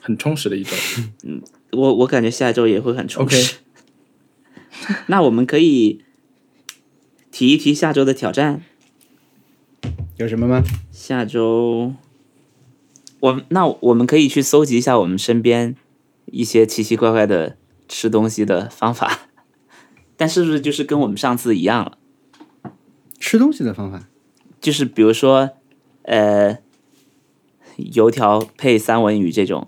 [0.00, 0.74] 很充实的一周。
[1.24, 3.58] 嗯我我感觉下周也会很充实。
[5.08, 6.04] 那我们可以
[7.30, 8.62] 提一提下周的挑战。
[10.16, 10.62] 有什么吗？
[10.90, 11.94] 下周，
[13.20, 15.76] 我那我们可以去搜集一下我们身边
[16.26, 17.56] 一些奇奇怪怪的
[17.88, 19.28] 吃东西的方法，
[20.16, 21.98] 但是不是就是跟我们上次一样了？
[23.18, 24.06] 吃东西的方法。
[24.60, 25.52] 就是比如说，
[26.02, 26.58] 呃，
[27.76, 29.66] 油条配三文鱼这种，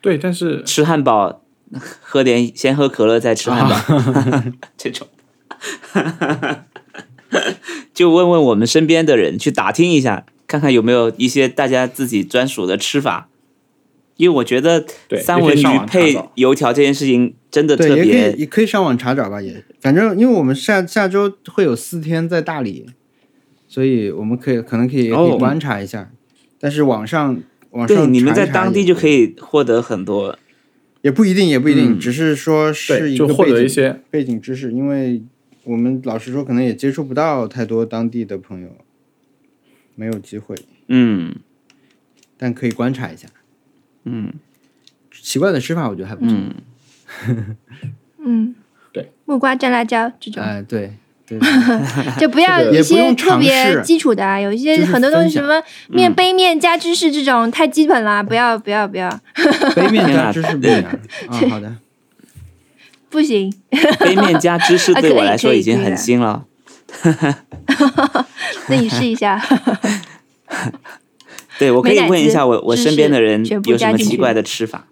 [0.00, 1.42] 对，但是吃汉堡，
[2.00, 3.76] 喝点先喝可乐再吃汉堡、
[4.76, 5.06] 这种，
[7.94, 13.28] 就问问我们身边的人，去打听一下，看看有没有一些大家自己专属的吃法。
[14.16, 14.84] 因为我觉得
[15.22, 22.84] 三文鱼配油条这件事情真的对，也可特别以也可以上网查找吧，也反正因为我们下下周会有四天在大理，
[23.66, 26.10] 所以我们可以可能可以观察一下，
[26.60, 27.40] 但是网上
[27.70, 30.38] 网对，上你们在当地就可以获得很多。
[31.02, 31.98] 也不一定，也不一定，嗯。
[31.98, 35.22] 只是说是，一个就获背景得一些背景知识，因为
[35.64, 38.76] 我们老实说，可能也接触不到太多当地的朋友，
[39.94, 40.54] 没有机会，
[40.88, 41.34] 嗯。
[42.36, 43.28] 但可以观察一下。
[44.04, 44.32] 嗯。
[45.10, 46.34] 奇怪的吃法，我觉得还不错。
[47.28, 47.56] 嗯，
[48.24, 48.54] 嗯，
[48.92, 50.92] 对，木瓜蘸辣椒这种，哎，对
[51.30, 51.38] 对，
[52.18, 59.08] 就不要这个一些特别基础的啊，有一些很多东西什么面杯面加芝士这种太基本了，不要不要不要，
[59.76, 61.38] 杯面加芝士不一样啊。
[61.48, 61.72] 好的，
[63.08, 63.54] 不行，
[64.00, 66.44] 杯面加芝士啊对我来说已经很新了。
[68.66, 69.40] 那你试一下。
[71.60, 74.86] 对，我可以问一下我我身边的人有什么奇怪的吃法。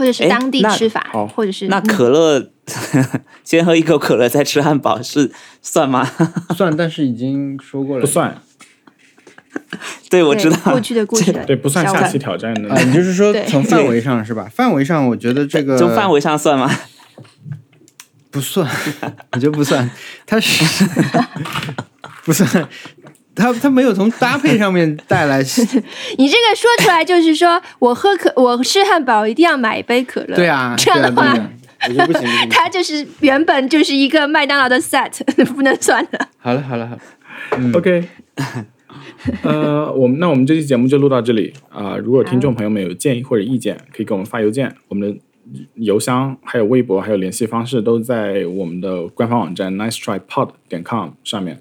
[0.00, 2.50] 或者是哎当地吃法，好或者是那嗯可乐，
[3.44, 6.10] 先喝一口可乐再吃汉堡是算吗？
[6.56, 8.06] 算，但是已经说过了不。
[8.06, 8.40] 算，
[10.08, 10.56] 对，我知道。
[10.56, 12.82] 对过去的故事对，不算下期挑战的啊，。
[12.82, 14.50] 你就是说从范围上是吧？
[14.50, 16.70] 范围上，我觉得这个从范围上算吗？
[18.30, 18.66] 不算，
[19.32, 19.90] 我觉得不算，
[20.24, 20.64] 它是
[22.24, 22.48] 不算。
[23.40, 25.38] 他他没有从搭配上面带来，
[26.18, 30.36] 你这个说出来就是说我喝可我吃汉堡一定要买一杯可乐。
[30.36, 32.48] 对啊，这样的话对啊啊我觉得不行不行。
[32.50, 36.28] 它就是原本就是一个麦当劳的 set， 不能算的。
[36.38, 37.00] 好了好了好了
[37.74, 38.04] ，OK，
[39.42, 45.18] 呃，我们那我们这期节目就录到这里啊、如果听众朋友们有建议或者意见，可以给我们发邮件，我们的
[45.76, 51.58] 邮箱、还有微博、还有联系方式都在我们的官方网站 nice try pod 点 com 上面。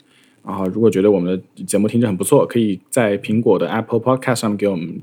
[0.49, 4.99] 然后，如果觉得我们的节目听着很不错，可以在苹果的 Apple Podcast 上面给我们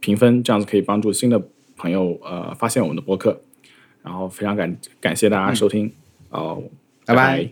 [0.00, 1.40] 评分，这样子可以帮助新的
[1.76, 3.40] 朋友呃发现我们的播客。
[4.02, 5.92] 然后非常感感谢大家收听，
[6.30, 6.64] 哦、
[7.06, 7.48] 拜拜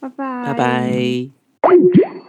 [0.00, 2.19] 拜拜拜，拜拜。